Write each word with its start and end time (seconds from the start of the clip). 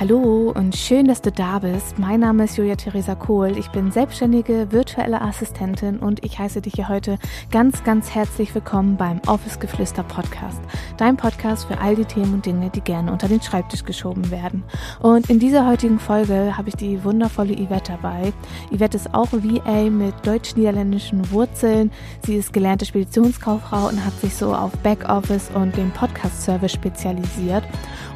Hallo 0.00 0.52
und 0.54 0.76
schön, 0.76 1.08
dass 1.08 1.22
du 1.22 1.32
da 1.32 1.58
bist. 1.58 1.98
Mein 1.98 2.20
Name 2.20 2.44
ist 2.44 2.56
Julia 2.56 2.76
Theresa 2.76 3.16
Kohl. 3.16 3.58
Ich 3.58 3.68
bin 3.70 3.90
selbstständige 3.90 4.70
virtuelle 4.70 5.20
Assistentin 5.20 5.98
und 5.98 6.24
ich 6.24 6.38
heiße 6.38 6.60
dich 6.60 6.74
hier 6.74 6.88
heute 6.88 7.18
ganz, 7.50 7.82
ganz 7.82 8.14
herzlich 8.14 8.54
willkommen 8.54 8.96
beim 8.96 9.20
Office 9.26 9.58
Geflüster 9.58 10.04
Podcast. 10.04 10.60
Dein 10.98 11.16
Podcast 11.16 11.66
für 11.66 11.80
all 11.80 11.96
die 11.96 12.04
Themen 12.04 12.34
und 12.34 12.46
Dinge, 12.46 12.70
die 12.70 12.80
gerne 12.80 13.10
unter 13.10 13.26
den 13.26 13.42
Schreibtisch 13.42 13.82
geschoben 13.82 14.30
werden. 14.30 14.62
Und 15.00 15.30
in 15.30 15.40
dieser 15.40 15.66
heutigen 15.66 15.98
Folge 15.98 16.56
habe 16.56 16.68
ich 16.68 16.76
die 16.76 17.02
wundervolle 17.02 17.56
Yvette 17.56 17.98
dabei. 18.00 18.32
Yvette 18.70 18.98
ist 18.98 19.12
auch 19.14 19.32
VA 19.32 19.90
mit 19.90 20.14
deutsch-niederländischen 20.24 21.28
Wurzeln. 21.32 21.90
Sie 22.24 22.36
ist 22.36 22.52
gelernte 22.52 22.86
Speditionskauffrau 22.86 23.88
und 23.88 24.04
hat 24.04 24.14
sich 24.20 24.36
so 24.36 24.54
auf 24.54 24.70
Backoffice 24.78 25.50
und 25.52 25.76
den 25.76 25.90
Podcast-Service 25.90 26.70
spezialisiert. 26.70 27.64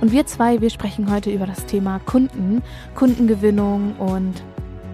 Und 0.01 0.13
wir 0.13 0.27
zwei, 0.27 0.61
wir 0.61 0.71
sprechen 0.71 1.13
heute 1.13 1.31
über 1.31 1.47
das 1.47 1.65
Thema 1.67 1.72
Kunden, 1.81 2.63
Kundengewinnung 2.95 3.95
und 3.99 4.43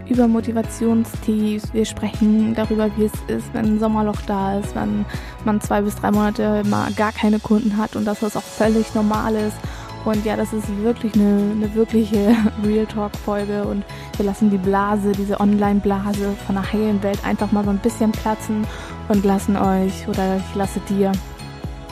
über 0.09 0.27
Motivationstiefs. 0.27 1.73
Wir 1.73 1.85
sprechen 1.85 2.55
darüber, 2.55 2.91
wie 2.97 3.05
es 3.05 3.13
ist, 3.27 3.53
wenn 3.53 3.67
ein 3.67 3.81
Sommerloch 3.81 4.21
da 4.27 4.59
ist, 4.59 4.75
wenn 4.75 5.05
man 5.45 5.61
zwei 5.61 5.83
bis 5.83 5.97
drei 5.97 6.11
Monate 6.11 6.63
mal 6.67 6.93
gar 6.93 7.13
keine 7.13 7.39
Kunden 7.39 7.77
hat 7.77 7.97
und 7.97 8.05
dass 8.05 8.21
das 8.21 8.37
auch 8.37 8.43
völlig 8.43 8.95
normal 8.95 9.35
ist. 9.35 9.57
Und 10.05 10.25
ja, 10.25 10.37
das 10.37 10.53
ist 10.53 10.65
wirklich 10.83 11.15
eine, 11.15 11.53
eine 11.53 11.75
wirkliche 11.75 12.35
Real 12.65 12.87
Talk-Folge 12.87 13.65
und 13.65 13.85
wir 14.17 14.25
lassen 14.25 14.51
die 14.51 14.59
Blase, 14.59 15.13
diese 15.13 15.41
Online-Blase 15.41 16.35
von 16.47 16.55
der 16.55 16.73
heilen 16.73 17.03
Welt 17.03 17.23
einfach 17.25 17.53
mal 17.53 17.65
so 17.65 17.71
ein 17.71 17.79
bisschen 17.79 18.13
platzen 18.13 18.67
und 19.09 19.25
lassen 19.25 19.57
euch 19.57 20.09
oder 20.09 20.37
ich 20.37 20.55
lasse 20.55 20.81
dir 20.89 21.13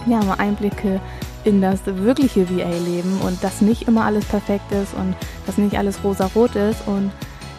ja 0.06 0.22
mal 0.24 0.34
Einblicke 0.38 1.00
in 1.46 1.60
das 1.60 1.80
wirkliche 1.86 2.50
VA-Leben 2.50 3.20
und 3.24 3.42
dass 3.42 3.60
nicht 3.60 3.86
immer 3.86 4.04
alles 4.04 4.24
perfekt 4.24 4.72
ist 4.72 4.94
und 4.94 5.14
dass 5.46 5.58
nicht 5.58 5.78
alles 5.78 6.02
rosa-rot 6.02 6.56
ist. 6.56 6.86
Und 6.88 7.12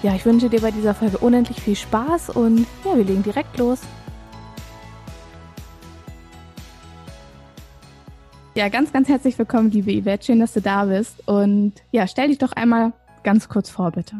ja, 0.04 0.14
ich 0.14 0.26
wünsche 0.26 0.50
dir 0.50 0.62
bei 0.62 0.72
dieser 0.72 0.94
Folge 0.94 1.18
unendlich 1.18 1.62
viel 1.62 1.76
Spaß 1.76 2.32
und 2.32 2.68
ja, 2.84 2.96
wir 2.96 3.06
legen 3.06 3.24
direkt 3.24 3.58
los. 3.58 3.80
Ja, 8.56 8.70
ganz, 8.70 8.92
ganz 8.92 9.08
herzlich 9.08 9.38
willkommen, 9.38 9.72
liebe 9.72 9.92
Yvette. 9.92 10.26
Schön, 10.26 10.40
dass 10.40 10.54
du 10.54 10.62
da 10.62 10.86
bist. 10.86 11.28
Und 11.28 11.74
ja, 11.92 12.08
stell 12.08 12.28
dich 12.28 12.40
doch 12.40 12.52
einmal 12.54 12.92
ganz 13.24 13.48
kurz 13.48 13.70
vor, 13.70 13.92
bitte. 13.92 14.16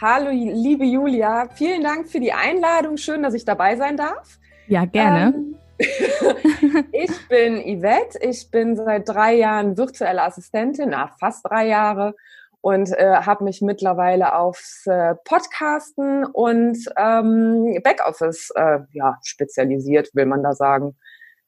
Hallo, 0.00 0.30
liebe 0.30 0.84
Julia. 0.84 1.48
Vielen 1.54 1.82
Dank 1.82 2.08
für 2.08 2.20
die 2.20 2.32
Einladung. 2.32 2.96
Schön, 2.96 3.22
dass 3.22 3.34
ich 3.34 3.44
dabei 3.44 3.76
sein 3.76 3.96
darf. 3.96 4.38
Ja, 4.68 4.84
gerne. 4.84 5.34
Ähm, 5.34 5.56
ich 6.92 7.28
bin 7.28 7.56
Yvette, 7.58 8.18
ich 8.20 8.50
bin 8.50 8.76
seit 8.76 9.08
drei 9.08 9.34
Jahren 9.34 9.78
virtuelle 9.78 10.22
Assistentin, 10.22 10.90
nach 10.90 11.18
fast 11.18 11.46
drei 11.48 11.66
Jahre 11.68 12.14
und 12.60 12.90
äh, 12.92 13.14
habe 13.22 13.44
mich 13.44 13.62
mittlerweile 13.62 14.34
aufs 14.36 14.86
äh, 14.86 15.14
Podcasten 15.24 16.26
und 16.26 16.78
ähm, 16.96 17.78
Backoffice 17.82 18.50
äh, 18.54 18.80
ja, 18.92 19.18
spezialisiert, 19.22 20.14
will 20.14 20.26
man 20.26 20.42
da 20.42 20.52
sagen, 20.52 20.96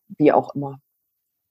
wie 0.08 0.32
auch 0.32 0.54
immer. 0.54 0.78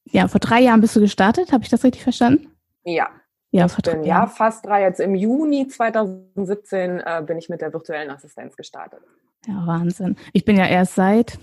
Ja, 0.05 0.27
vor 0.27 0.39
drei 0.39 0.61
Jahren 0.61 0.81
bist 0.81 0.95
du 0.95 0.99
gestartet, 0.99 1.51
habe 1.51 1.63
ich 1.63 1.69
das 1.69 1.83
richtig 1.83 2.03
verstanden? 2.03 2.47
Ja. 2.83 3.09
Ja, 3.51 3.67
vor 3.67 3.81
drei 3.83 3.97
Jahren. 3.97 4.05
Ja, 4.05 4.27
fast 4.27 4.65
drei. 4.65 4.81
Jetzt 4.81 4.99
im 4.99 5.13
Juni 5.13 5.67
2017 5.67 6.99
äh, 6.99 7.21
bin 7.25 7.37
ich 7.37 7.49
mit 7.49 7.61
der 7.61 7.73
virtuellen 7.73 8.09
Assistenz 8.09 8.55
gestartet. 8.55 9.01
Ja, 9.45 9.67
Wahnsinn. 9.67 10.15
Ich 10.33 10.45
bin 10.45 10.57
ja 10.57 10.65
erst 10.65 10.95
seit 10.95 11.37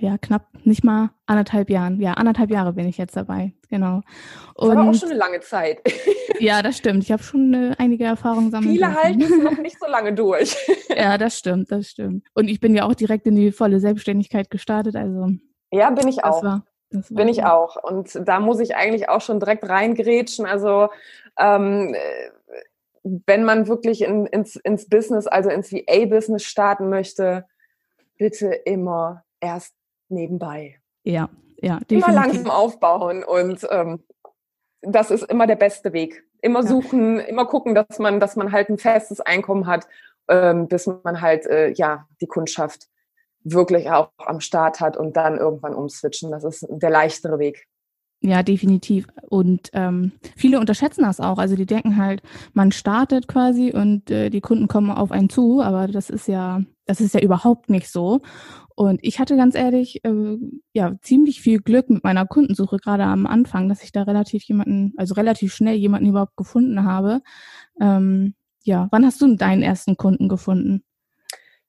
ja, 0.00 0.18
knapp 0.18 0.46
nicht 0.64 0.84
mal 0.84 1.10
anderthalb 1.26 1.70
Jahren. 1.70 2.00
Ja, 2.00 2.14
anderthalb 2.14 2.50
Jahre 2.50 2.72
bin 2.72 2.86
ich 2.88 2.98
jetzt 2.98 3.16
dabei, 3.16 3.52
genau. 3.68 4.00
Und, 4.54 4.68
das 4.68 4.76
war 4.76 4.88
auch 4.88 4.94
schon 4.94 5.10
eine 5.10 5.18
lange 5.18 5.40
Zeit. 5.40 5.80
ja, 6.40 6.62
das 6.62 6.76
stimmt. 6.76 7.02
Ich 7.02 7.12
habe 7.12 7.22
schon 7.22 7.54
äh, 7.54 7.74
einige 7.78 8.04
Erfahrungen 8.04 8.50
sammeln 8.50 8.72
Viele 8.72 8.94
halten 8.94 9.22
es 9.22 9.30
noch 9.42 9.58
nicht 9.58 9.78
so 9.78 9.86
lange 9.86 10.12
durch. 10.14 10.56
ja, 10.96 11.18
das 11.18 11.38
stimmt, 11.38 11.70
das 11.70 11.88
stimmt. 11.88 12.26
Und 12.34 12.48
ich 12.48 12.60
bin 12.60 12.74
ja 12.74 12.84
auch 12.84 12.94
direkt 12.94 13.26
in 13.26 13.36
die 13.36 13.52
volle 13.52 13.80
Selbstständigkeit 13.80 14.50
gestartet, 14.50 14.96
also. 14.96 15.28
Ja, 15.70 15.90
bin 15.90 16.08
ich 16.08 16.24
auch. 16.24 16.42
War, 16.42 16.64
bin 16.90 17.28
ich 17.28 17.44
auch. 17.44 17.82
Und 17.82 18.20
da 18.24 18.40
muss 18.40 18.60
ich 18.60 18.76
eigentlich 18.76 19.08
auch 19.08 19.20
schon 19.20 19.40
direkt 19.40 19.68
reingrätschen. 19.68 20.46
Also 20.46 20.88
ähm, 21.38 21.94
wenn 23.26 23.44
man 23.44 23.68
wirklich 23.68 24.02
in, 24.02 24.26
ins, 24.26 24.56
ins 24.56 24.88
Business, 24.88 25.26
also 25.26 25.50
ins 25.50 25.72
VA-Business 25.72 26.42
starten 26.42 26.88
möchte, 26.88 27.46
bitte 28.18 28.48
immer 28.48 29.24
erst 29.40 29.74
nebenbei. 30.08 30.80
Ja, 31.04 31.28
ja. 31.58 31.78
Definitiv. 31.78 32.08
Immer 32.08 32.12
langsam 32.12 32.50
aufbauen 32.50 33.24
und 33.24 33.66
ähm, 33.70 34.02
das 34.82 35.10
ist 35.10 35.24
immer 35.24 35.46
der 35.46 35.56
beste 35.56 35.92
Weg. 35.92 36.24
Immer 36.42 36.62
ja. 36.62 36.68
suchen, 36.68 37.18
immer 37.20 37.46
gucken, 37.46 37.74
dass 37.74 37.98
man, 37.98 38.20
dass 38.20 38.36
man 38.36 38.52
halt 38.52 38.68
ein 38.68 38.78
festes 38.78 39.20
Einkommen 39.20 39.66
hat, 39.66 39.86
ähm, 40.28 40.68
bis 40.68 40.86
man 40.86 41.20
halt 41.20 41.46
äh, 41.46 41.70
ja 41.72 42.06
die 42.20 42.26
Kundschaft 42.26 42.88
wirklich 43.42 43.90
auch 43.90 44.10
am 44.18 44.40
Start 44.40 44.80
hat 44.80 44.96
und 44.96 45.16
dann 45.16 45.38
irgendwann 45.38 45.74
umswitchen. 45.74 46.30
Das 46.30 46.44
ist 46.44 46.66
der 46.68 46.90
leichtere 46.90 47.38
Weg. 47.38 47.66
Ja, 48.20 48.42
definitiv. 48.42 49.06
Und 49.28 49.70
ähm, 49.72 50.12
viele 50.36 50.58
unterschätzen 50.58 51.02
das 51.02 51.20
auch. 51.20 51.38
Also 51.38 51.54
die 51.54 51.66
denken 51.66 51.96
halt, 51.96 52.22
man 52.54 52.72
startet 52.72 53.28
quasi 53.28 53.72
und 53.72 54.10
äh, 54.10 54.30
die 54.30 54.40
Kunden 54.40 54.68
kommen 54.68 54.90
auf 54.90 55.12
einen 55.12 55.28
zu, 55.28 55.60
aber 55.60 55.86
das 55.86 56.10
ist 56.10 56.26
ja, 56.26 56.62
das 56.86 57.00
ist 57.00 57.14
ja 57.14 57.20
überhaupt 57.20 57.68
nicht 57.68 57.88
so. 57.88 58.22
Und 58.74 59.00
ich 59.02 59.18
hatte 59.20 59.36
ganz 59.36 59.54
ehrlich, 59.54 60.04
äh, 60.04 60.36
ja, 60.72 60.94
ziemlich 61.02 61.40
viel 61.40 61.60
Glück 61.60 61.88
mit 61.88 62.04
meiner 62.04 62.26
Kundensuche, 62.26 62.78
gerade 62.78 63.04
am 63.04 63.26
Anfang, 63.26 63.68
dass 63.68 63.82
ich 63.82 63.92
da 63.92 64.02
relativ 64.02 64.42
jemanden, 64.44 64.92
also 64.96 65.14
relativ 65.14 65.54
schnell 65.54 65.76
jemanden 65.76 66.08
überhaupt 66.08 66.36
gefunden 66.36 66.84
habe. 66.84 67.22
Ähm, 67.80 68.34
ja, 68.64 68.88
wann 68.90 69.06
hast 69.06 69.20
du 69.22 69.36
deinen 69.36 69.62
ersten 69.62 69.96
Kunden 69.96 70.28
gefunden? 70.28 70.82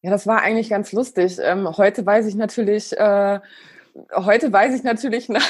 Ja, 0.02 0.12
das 0.12 0.28
war 0.28 0.42
eigentlich 0.42 0.70
ganz 0.70 0.92
lustig. 0.92 1.38
Ähm, 1.42 1.68
heute 1.78 2.06
weiß 2.06 2.26
ich 2.28 2.36
natürlich, 2.36 2.98
äh, 2.98 3.40
heute 4.14 4.52
weiß 4.52 4.76
ich 4.76 4.84
natürlich 4.84 5.30
nach, 5.30 5.48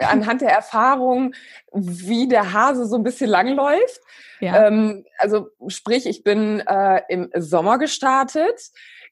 anhand 0.00 0.40
der 0.40 0.50
Erfahrung, 0.50 1.34
wie 1.72 2.28
der 2.28 2.52
Hase 2.52 2.86
so 2.86 2.96
ein 2.96 3.02
bisschen 3.02 3.30
langläuft. 3.30 4.00
Ja. 4.40 4.66
Ähm, 4.66 5.04
also 5.18 5.48
sprich, 5.68 6.06
ich 6.06 6.22
bin 6.22 6.60
äh, 6.60 7.02
im 7.08 7.30
Sommer 7.36 7.78
gestartet. 7.78 8.60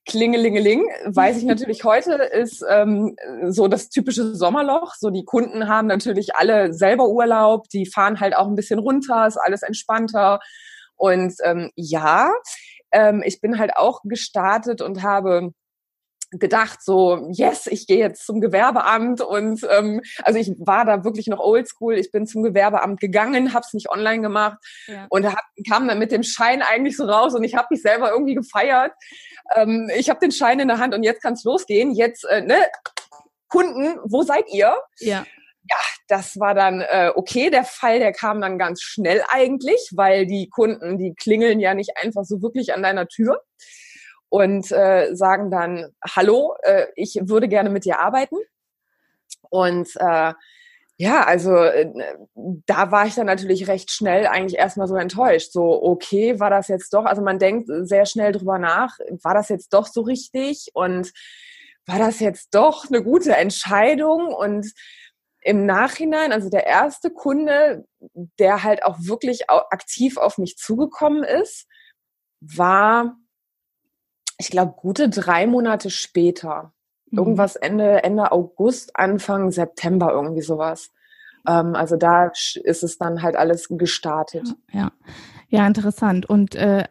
Klingelingeling, 0.05 0.84
weiß 1.05 1.38
ich 1.38 1.44
natürlich 1.44 1.84
heute, 1.84 2.15
ist 2.15 2.65
ähm, 2.69 3.16
so 3.47 3.69
das 3.69 3.88
typische 3.88 4.34
Sommerloch. 4.34 4.94
So 4.99 5.11
die 5.11 5.25
Kunden 5.25 5.69
haben 5.69 5.87
natürlich 5.87 6.34
alle 6.34 6.72
selber 6.75 7.09
Urlaub, 7.09 7.69
die 7.69 7.87
fahren 7.87 8.19
halt 8.19 8.37
auch 8.37 8.49
ein 8.49 8.56
bisschen 8.56 8.81
runter, 8.81 9.27
ist 9.27 9.37
alles 9.37 9.62
entspannter. 9.62 10.41
Und 10.97 11.34
ähm, 11.44 11.71
ja, 11.77 12.32
ähm, 12.91 13.22
ich 13.25 13.41
bin 13.41 13.59
halt 13.59 13.77
auch 13.77 14.00
gestartet 14.05 14.82
und 14.82 15.03
habe 15.03 15.53
gedacht, 16.38 16.82
so, 16.82 17.28
yes, 17.31 17.66
ich 17.66 17.87
gehe 17.87 17.98
jetzt 17.98 18.25
zum 18.25 18.41
Gewerbeamt 18.41 19.20
und 19.20 19.66
ähm, 19.70 20.00
also 20.22 20.38
ich 20.38 20.53
war 20.59 20.84
da 20.84 21.04
wirklich 21.04 21.26
noch 21.26 21.41
oldschool. 21.41 21.98
Ich 21.98 22.10
bin 22.10 22.26
zum 22.26 22.43
Gewerbeamt 22.43 23.00
gegangen, 23.00 23.53
habe 23.53 23.65
es 23.66 23.75
nicht 23.75 23.91
online 23.91 24.22
gemacht 24.22 24.59
ja. 24.87 25.06
und 25.10 25.26
hab, 25.26 25.44
kam 25.69 25.87
dann 25.88 25.98
mit 25.98 26.10
dem 26.10 26.22
Schein 26.22 26.62
eigentlich 26.62 26.97
so 26.97 27.04
raus 27.04 27.34
und 27.34 27.44
ich 27.44 27.54
habe 27.54 27.69
mich 27.70 27.82
selber 27.82 28.10
irgendwie 28.10 28.34
gefeiert. 28.34 28.93
Ähm, 29.54 29.91
ich 29.97 30.09
habe 30.09 30.20
den 30.20 30.32
Schein 30.32 30.60
in 30.60 30.69
der 30.69 30.78
Hand 30.78 30.94
und 30.94 31.03
jetzt 31.03 31.22
kann 31.22 31.34
es 31.34 31.44
losgehen. 31.44 31.93
Jetzt, 31.94 32.25
äh, 32.25 32.41
ne, 32.41 32.59
Kunden, 33.49 33.99
wo 34.04 34.22
seid 34.22 34.44
ihr? 34.49 34.75
Ja. 34.99 35.26
Ja, 35.70 35.76
das 36.09 36.41
war 36.41 36.54
dann 36.54 36.81
äh, 36.81 37.12
okay. 37.14 37.49
Der 37.49 37.62
Fall, 37.62 38.00
der 38.00 38.12
kam 38.12 38.41
dann 38.41 38.59
ganz 38.59 38.82
schnell 38.82 39.22
eigentlich, 39.28 39.91
weil 39.94 40.26
die 40.26 40.49
Kunden, 40.49 40.99
die 40.99 41.14
klingeln 41.14 41.60
ja 41.60 41.75
nicht 41.75 41.97
einfach 42.03 42.25
so 42.25 42.43
wirklich 42.43 42.75
an 42.75 42.82
deiner 42.82 43.06
Tür 43.06 43.43
und 44.32 44.72
äh, 44.72 45.15
sagen 45.15 45.50
dann, 45.50 45.93
hallo, 46.03 46.54
äh, 46.62 46.87
ich 46.97 47.19
würde 47.20 47.48
gerne 47.48 47.69
mit 47.69 47.84
dir 47.84 48.00
arbeiten. 48.00 48.37
Und 49.50 49.90
äh, 49.96 50.32
ja, 50.96 51.25
also 51.25 51.55
äh, 51.55 51.93
da 52.34 52.90
war 52.90 53.06
ich 53.06 53.14
dann 53.14 53.26
natürlich 53.26 53.69
recht 53.69 53.90
schnell 53.90 54.26
eigentlich 54.26 54.58
erstmal 54.58 54.88
so 54.88 54.96
enttäuscht. 54.96 55.52
So, 55.52 55.82
okay, 55.82 56.40
war 56.40 56.49
das 56.49 56.69
jetzt 56.69 56.94
doch, 56.94 57.05
also 57.05 57.20
man 57.20 57.38
denkt 57.38 57.69
sehr 57.82 58.06
schnell 58.06 58.32
drüber 58.32 58.58
nach, 58.58 58.96
war 59.23 59.34
das 59.34 59.50
jetzt 59.50 59.75
doch 59.75 59.87
so 59.87 60.00
richtig 60.00 60.69
und 60.73 61.12
war 61.84 61.99
das 61.99 62.19
jetzt 62.19 62.55
doch 62.55 62.87
eine 62.88 63.02
gute 63.02 63.37
Entscheidung? 63.37 64.29
Und 64.29 64.73
im 65.43 65.67
Nachhinein, 65.67 66.32
also 66.32 66.49
der 66.49 66.67
erste 66.67 67.11
Kunde, 67.11 67.84
der 68.38 68.62
halt 68.62 68.82
auch 68.82 68.96
wirklich 69.00 69.50
aktiv 69.50 70.17
auf 70.17 70.38
mich 70.38 70.56
zugekommen 70.56 71.23
ist, 71.23 71.67
war 72.40 73.19
ich 74.43 74.50
glaube, 74.50 74.75
gute 74.77 75.09
drei 75.09 75.47
Monate 75.47 75.89
später. 75.89 76.73
Mhm. 77.11 77.19
Irgendwas 77.19 77.55
Ende, 77.55 78.03
Ende 78.03 78.33
August, 78.33 78.97
Anfang 78.97 79.53
September, 79.53 80.11
irgendwie 80.11 80.43
sowas. 80.43 80.91
Ähm, 81.47 81.77
also 81.77 81.97
da 81.97 82.33
ist 82.65 82.83
es 82.83 82.99
dann 82.99 83.23
halt 83.23 83.37
alles 83.37 83.69
gestartet. 83.71 84.49
Ja, 84.73 84.91
ja, 85.49 85.65
interessant. 85.65 86.29
Und 86.29 86.56
äh, 86.56 86.85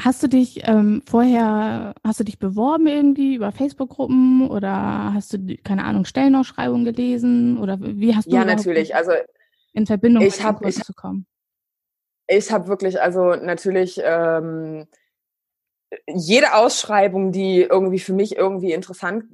hast 0.00 0.22
du 0.22 0.28
dich 0.28 0.60
ähm, 0.68 1.02
vorher, 1.08 1.94
hast 2.04 2.20
du 2.20 2.24
dich 2.24 2.38
beworben 2.38 2.86
irgendwie 2.86 3.34
über 3.34 3.50
Facebook-Gruppen 3.50 4.48
oder 4.48 5.12
hast 5.12 5.32
du, 5.32 5.56
keine 5.64 5.84
Ahnung, 5.84 6.04
Stellenausschreibungen 6.04 6.84
gelesen 6.84 7.58
oder 7.58 7.78
wie 7.80 8.14
hast 8.14 8.26
du 8.26 8.36
Ja, 8.36 8.44
natürlich. 8.44 8.94
Also 8.94 9.10
in 9.72 9.86
Verbindung 9.86 10.22
ich 10.22 10.36
mit 10.36 10.46
hab, 10.46 10.64
ich, 10.64 10.80
zu 10.80 10.94
kommen? 10.94 11.26
Ich 12.28 12.52
habe 12.52 12.68
wirklich, 12.68 13.00
also 13.00 13.34
natürlich 13.34 14.00
ähm, 14.04 14.86
jede 16.06 16.54
Ausschreibung, 16.54 17.32
die 17.32 17.62
irgendwie 17.62 17.98
für 17.98 18.12
mich 18.12 18.36
irgendwie 18.36 18.72
interessant 18.72 19.24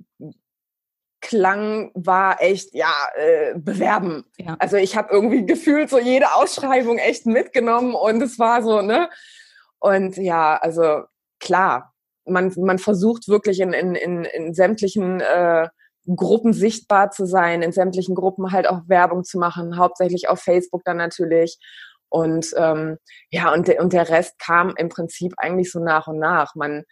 klang, 1.21 1.93
war 1.95 2.43
echt, 2.43 2.75
ja, 2.75 2.93
äh, 3.15 3.55
bewerben. 3.55 4.25
Ja. 4.39 4.57
Also 4.59 4.77
ich 4.77 4.97
habe 4.97 5.13
irgendwie 5.13 5.47
gefühlt 5.47 5.89
so 5.89 5.99
jede 5.99 6.35
Ausschreibung 6.35 6.99
echt 6.99 7.27
mitgenommen 7.27 7.95
und 7.95 8.21
es 8.23 8.39
war 8.39 8.63
so, 8.63 8.83
ne? 8.83 9.09
Und 9.79 10.17
ja, 10.17 10.57
also 10.57 11.05
klar, 11.41 11.95
man, 12.25 12.53
man 12.57 12.79
versucht 12.79 13.29
wirklich 13.29 13.61
in, 13.61 13.73
in, 13.73 13.95
in, 13.95 14.25
in 14.25 14.55
sämtlichen 14.55 15.21
äh, 15.21 15.69
Gruppen 16.07 16.53
sichtbar 16.53 17.11
zu 17.11 17.27
sein, 17.27 17.63
in 17.63 17.73
sämtlichen 17.73 18.15
Gruppen 18.15 18.53
halt 18.53 18.69
auch 18.69 18.83
Werbung 18.89 19.25
zu 19.25 19.39
machen, 19.39 19.77
hauptsächlich 19.77 20.29
auf 20.29 20.41
Facebook 20.41 20.83
dann 20.85 20.97
natürlich. 20.97 21.59
Und 22.13 22.53
ähm, 22.57 22.99
ja, 23.31 23.53
und, 23.53 23.69
de, 23.69 23.81
und 23.81 23.95
der 23.95 24.11
Rest 24.11 24.39
kam 24.39 24.75
im 24.77 24.91
Prinzip 24.91 25.33
eigentlich 25.39 25.73
so 25.73 25.83
nach 25.83 26.07
und 26.09 26.19
nach. 26.19 26.55
Man 26.55 26.85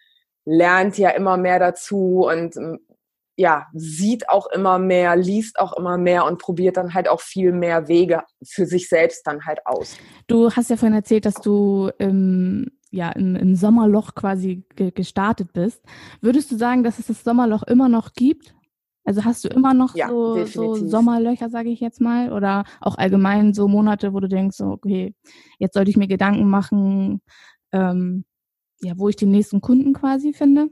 lernt 0.47 0.97
ja 0.97 1.11
immer 1.11 1.37
mehr 1.37 1.59
dazu 1.59 2.27
und 2.27 2.57
ähm, 2.57 2.79
ja, 3.37 3.67
sieht 3.75 4.29
auch 4.29 4.47
immer 4.49 4.79
mehr, 4.79 5.17
liest 5.17 5.59
auch 5.59 5.75
immer 5.75 5.99
mehr 5.99 6.25
und 6.25 6.39
probiert 6.39 6.77
dann 6.77 6.95
halt 6.95 7.09
auch 7.09 7.21
viel 7.21 7.53
mehr 7.53 7.89
Wege 7.89 8.23
für 8.47 8.67
sich 8.67 8.89
selbst 8.89 9.27
dann 9.27 9.45
halt 9.45 9.67
aus. 9.67 9.97
Du 10.27 10.51
hast 10.51 10.71
ja 10.71 10.77
vorhin 10.77 10.97
erzählt, 10.97 11.27
dass 11.27 11.35
du 11.35 11.91
im, 11.99 12.71
ja, 12.91 13.11
im, 13.13 13.37
im 13.37 13.57
Sommerloch 13.57 14.15
quasi 14.15 14.65
ge 14.77 14.91
gestartet 14.91 15.53
bist. 15.53 15.83
Würdest 16.21 16.51
du 16.51 16.57
sagen, 16.57 16.83
dass 16.83 16.99
es 16.99 17.07
das 17.07 17.25
Sommerloch 17.25 17.63
immer 17.63 17.89
noch 17.89 18.13
gibt? 18.15 18.55
Also 19.11 19.25
hast 19.25 19.43
du 19.43 19.49
immer 19.49 19.75
noch 19.75 19.97
ja, 19.97 20.09
so, 20.09 20.45
so, 20.45 20.75
Sommerlöcher, 20.77 21.51
sage 21.51 21.69
ich 21.69 21.81
jetzt 21.81 22.01
mal, 22.01 22.33
oder 22.33 22.63
auch 22.81 22.97
allgemein 22.97 23.53
so 23.55 23.67
Monate, 23.67 24.15
wo 24.15 24.21
du 24.21 24.29
denkst, 24.29 24.57
so, 24.57 24.67
okay, 24.67 25.17
jetzt 25.59 25.75
sollte 25.75 25.91
ich 25.91 25.97
mir 25.97 26.07
Gedanken 26.07 26.49
machen, 26.49 27.21
ähm, 27.73 28.25
ja, 28.81 28.93
wo 28.97 29.09
ich 29.09 29.17
den 29.17 29.33
nächsten 29.33 29.61
Kunden 29.61 29.95
quasi 29.95 30.33
finde? 30.33 30.69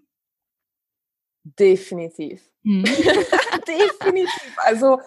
Definitiv. 1.43 2.49
Hm. 2.63 2.85
Definitiv. 3.67 4.57
Also 4.59 5.01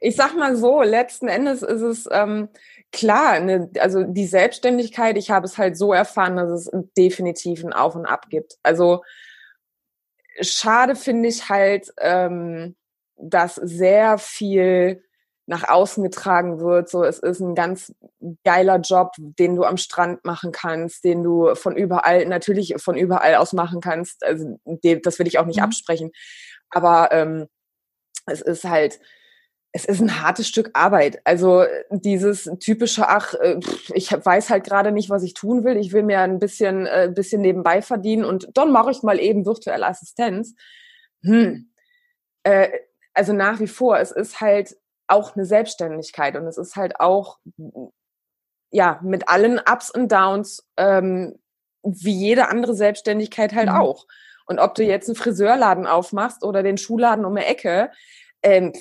ich 0.00 0.14
sag 0.14 0.36
mal 0.36 0.54
so, 0.54 0.80
letzten 0.80 1.26
Endes 1.26 1.62
ist 1.62 1.82
es 1.82 2.08
ähm, 2.12 2.50
klar, 2.92 3.40
ne, 3.40 3.68
also 3.80 4.04
die 4.04 4.26
Selbstständigkeit, 4.26 5.18
ich 5.18 5.32
habe 5.32 5.46
es 5.46 5.58
halt 5.58 5.76
so 5.76 5.92
erfahren, 5.92 6.36
dass 6.36 6.68
es 6.68 6.70
definitiv 6.96 7.64
ein 7.64 7.72
Auf 7.72 7.96
und 7.96 8.06
Ab 8.06 8.28
gibt. 8.30 8.58
Also 8.62 9.02
schade 10.40 10.96
finde 10.96 11.28
ich 11.28 11.48
halt, 11.48 11.92
ähm, 11.98 12.76
dass 13.16 13.54
sehr 13.56 14.18
viel 14.18 15.02
nach 15.46 15.68
außen 15.68 16.02
getragen 16.02 16.60
wird. 16.60 16.88
So, 16.90 17.04
es 17.04 17.20
ist 17.20 17.40
ein 17.40 17.54
ganz 17.54 17.94
geiler 18.44 18.78
Job, 18.78 19.12
den 19.18 19.54
du 19.54 19.64
am 19.64 19.76
Strand 19.76 20.24
machen 20.24 20.50
kannst, 20.50 21.04
den 21.04 21.22
du 21.22 21.54
von 21.54 21.76
überall, 21.76 22.26
natürlich 22.26 22.74
von 22.78 22.96
überall 22.96 23.36
aus 23.36 23.52
machen 23.52 23.80
kannst. 23.80 24.24
Also, 24.24 24.58
das 24.64 25.18
will 25.18 25.28
ich 25.28 25.38
auch 25.38 25.46
nicht 25.46 25.58
mhm. 25.58 25.64
absprechen. 25.64 26.10
Aber 26.70 27.10
ähm, 27.12 27.46
es 28.26 28.40
ist 28.40 28.64
halt, 28.64 28.98
es 29.76 29.84
ist 29.84 30.00
ein 30.00 30.22
hartes 30.22 30.48
Stück 30.48 30.70
Arbeit. 30.72 31.20
Also 31.24 31.64
dieses 31.90 32.50
typische, 32.60 33.08
ach, 33.08 33.34
äh, 33.34 33.60
ich 33.92 34.10
weiß 34.10 34.48
halt 34.48 34.64
gerade 34.64 34.90
nicht, 34.90 35.10
was 35.10 35.22
ich 35.22 35.34
tun 35.34 35.64
will. 35.64 35.76
Ich 35.76 35.92
will 35.92 36.02
mir 36.02 36.20
ein 36.20 36.38
bisschen, 36.38 36.86
äh, 36.86 37.12
bisschen 37.14 37.42
nebenbei 37.42 37.82
verdienen 37.82 38.24
und 38.24 38.48
dann 38.54 38.72
mache 38.72 38.90
ich 38.90 39.02
mal 39.02 39.20
eben 39.20 39.44
virtuelle 39.44 39.86
Assistenz. 39.86 40.54
Hm. 41.22 41.70
Äh, 42.42 42.70
also 43.12 43.34
nach 43.34 43.60
wie 43.60 43.66
vor, 43.66 43.98
es 43.98 44.12
ist 44.12 44.40
halt 44.40 44.74
auch 45.08 45.36
eine 45.36 45.44
Selbstständigkeit 45.44 46.36
und 46.36 46.46
es 46.46 46.56
ist 46.56 46.76
halt 46.76 46.98
auch 46.98 47.38
ja 48.70 48.98
mit 49.02 49.28
allen 49.28 49.58
Ups 49.58 49.90
und 49.90 50.10
Downs 50.10 50.66
ähm, 50.78 51.38
wie 51.82 52.14
jede 52.14 52.48
andere 52.48 52.74
Selbstständigkeit 52.74 53.54
halt 53.54 53.68
mhm. 53.68 53.76
auch. 53.76 54.06
Und 54.46 54.58
ob 54.58 54.74
du 54.74 54.84
jetzt 54.84 55.08
einen 55.08 55.16
Friseurladen 55.16 55.86
aufmachst 55.86 56.44
oder 56.44 56.62
den 56.62 56.78
Schuhladen 56.78 57.26
um 57.26 57.36
die 57.36 57.42
Ecke, 57.42 57.90
ähm, 58.42 58.72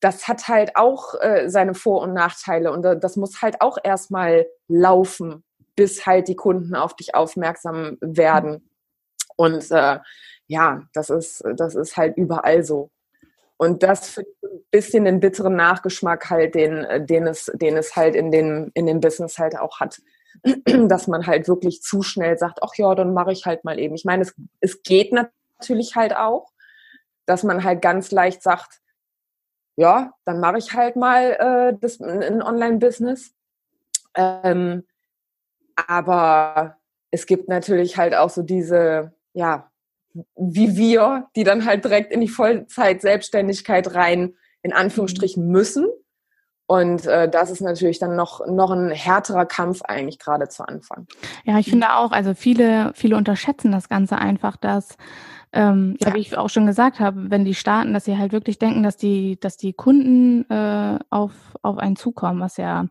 das 0.00 0.28
hat 0.28 0.48
halt 0.48 0.76
auch 0.76 1.14
äh, 1.20 1.48
seine 1.48 1.74
Vor- 1.74 2.02
und 2.02 2.14
Nachteile 2.14 2.72
und 2.72 2.82
das 2.82 3.16
muss 3.16 3.42
halt 3.42 3.60
auch 3.60 3.78
erstmal 3.82 4.46
laufen, 4.68 5.44
bis 5.76 6.06
halt 6.06 6.28
die 6.28 6.36
Kunden 6.36 6.74
auf 6.74 6.94
dich 6.96 7.14
aufmerksam 7.14 7.98
werden. 8.00 8.70
Und 9.36 9.70
äh, 9.70 9.98
ja, 10.46 10.82
das 10.92 11.10
ist, 11.10 11.44
das 11.56 11.74
ist 11.74 11.96
halt 11.96 12.16
überall 12.16 12.62
so. 12.64 12.90
Und 13.56 13.82
das 13.82 14.08
für 14.08 14.22
ein 14.22 14.64
bisschen 14.70 15.04
den 15.04 15.20
bitteren 15.20 15.56
Nachgeschmack 15.56 16.28
halt, 16.30 16.54
den, 16.54 17.06
den, 17.06 17.26
es, 17.26 17.50
den 17.54 17.76
es 17.76 17.94
halt 17.96 18.14
in, 18.14 18.30
den, 18.30 18.70
in 18.74 18.86
dem 18.86 19.00
Business 19.00 19.38
halt 19.38 19.58
auch 19.58 19.80
hat. 19.80 20.00
Dass 20.66 21.06
man 21.06 21.26
halt 21.26 21.46
wirklich 21.48 21.82
zu 21.82 22.02
schnell 22.02 22.36
sagt, 22.36 22.58
ach 22.62 22.74
ja, 22.76 22.94
dann 22.94 23.14
mache 23.14 23.32
ich 23.32 23.46
halt 23.46 23.64
mal 23.64 23.78
eben. 23.78 23.94
Ich 23.94 24.04
meine, 24.04 24.22
es, 24.22 24.34
es 24.60 24.82
geht 24.82 25.12
natürlich 25.12 25.94
halt 25.94 26.16
auch, 26.16 26.50
dass 27.26 27.42
man 27.42 27.64
halt 27.64 27.80
ganz 27.80 28.10
leicht 28.10 28.42
sagt, 28.42 28.80
ja, 29.76 30.12
dann 30.24 30.40
mache 30.40 30.58
ich 30.58 30.72
halt 30.74 30.96
mal 30.96 31.32
äh, 31.32 31.78
das, 31.80 32.00
ein 32.00 32.42
Online-Business. 32.42 33.34
Ähm, 34.14 34.84
aber 35.74 36.76
es 37.10 37.26
gibt 37.26 37.48
natürlich 37.48 37.96
halt 37.96 38.14
auch 38.14 38.30
so 38.30 38.42
diese, 38.42 39.12
ja, 39.32 39.70
wie 40.36 40.76
wir, 40.76 41.28
die 41.34 41.44
dann 41.44 41.64
halt 41.64 41.84
direkt 41.84 42.12
in 42.12 42.20
die 42.20 42.28
Vollzeit-Selbstständigkeit 42.28 43.94
rein, 43.94 44.34
in 44.62 44.72
Anführungsstrichen, 44.72 45.48
müssen. 45.48 45.88
Und 46.66 47.06
äh, 47.06 47.28
das 47.28 47.50
ist 47.50 47.60
natürlich 47.60 47.98
dann 47.98 48.16
noch, 48.16 48.46
noch 48.46 48.70
ein 48.70 48.90
härterer 48.90 49.44
Kampf 49.44 49.82
eigentlich 49.82 50.18
gerade 50.18 50.48
zu 50.48 50.66
Anfang. 50.66 51.06
Ja, 51.44 51.58
ich 51.58 51.68
finde 51.68 51.94
auch, 51.94 52.10
also 52.12 52.32
viele, 52.34 52.92
viele 52.94 53.16
unterschätzen 53.16 53.70
das 53.70 53.88
Ganze 53.88 54.16
einfach, 54.16 54.56
dass 54.56 54.96
ähm, 55.54 55.96
ja, 56.00 56.12
wie 56.14 56.18
ich 56.18 56.36
auch 56.36 56.50
schon 56.50 56.66
gesagt 56.66 56.98
habe, 56.98 57.30
wenn 57.30 57.44
die 57.44 57.54
starten, 57.54 57.94
dass 57.94 58.04
sie 58.04 58.18
halt 58.18 58.32
wirklich 58.32 58.58
denken, 58.58 58.82
dass 58.82 58.96
die, 58.96 59.38
dass 59.38 59.56
die 59.56 59.72
Kunden 59.72 60.50
äh, 60.50 60.98
auf, 61.10 61.32
auf 61.62 61.78
einen 61.78 61.94
zukommen, 61.94 62.40
was 62.40 62.56
ja 62.56 62.88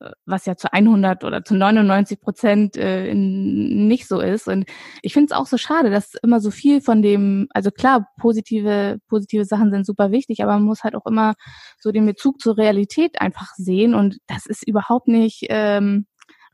äh, 0.00 0.10
was 0.26 0.44
ja 0.44 0.56
zu 0.56 0.70
100 0.70 1.24
oder 1.24 1.42
zu 1.42 1.54
99 1.54 2.20
Prozent 2.20 2.76
äh, 2.76 3.14
nicht 3.14 4.08
so 4.08 4.20
ist. 4.20 4.46
Und 4.46 4.66
ich 5.00 5.14
finde 5.14 5.32
es 5.32 5.38
auch 5.38 5.46
so 5.46 5.56
schade, 5.56 5.90
dass 5.90 6.14
immer 6.22 6.40
so 6.40 6.50
viel 6.50 6.82
von 6.82 7.00
dem, 7.00 7.48
also 7.54 7.70
klar, 7.70 8.06
positive, 8.18 8.98
positive 9.08 9.46
Sachen 9.46 9.70
sind 9.70 9.86
super 9.86 10.10
wichtig, 10.10 10.42
aber 10.42 10.52
man 10.52 10.64
muss 10.64 10.84
halt 10.84 10.96
auch 10.96 11.06
immer 11.06 11.32
so 11.78 11.92
den 11.92 12.04
Bezug 12.04 12.40
zur 12.40 12.58
Realität 12.58 13.22
einfach 13.22 13.54
sehen. 13.56 13.94
Und 13.94 14.18
das 14.26 14.44
ist 14.44 14.68
überhaupt 14.68 15.08
nicht 15.08 15.46
ähm, 15.48 16.06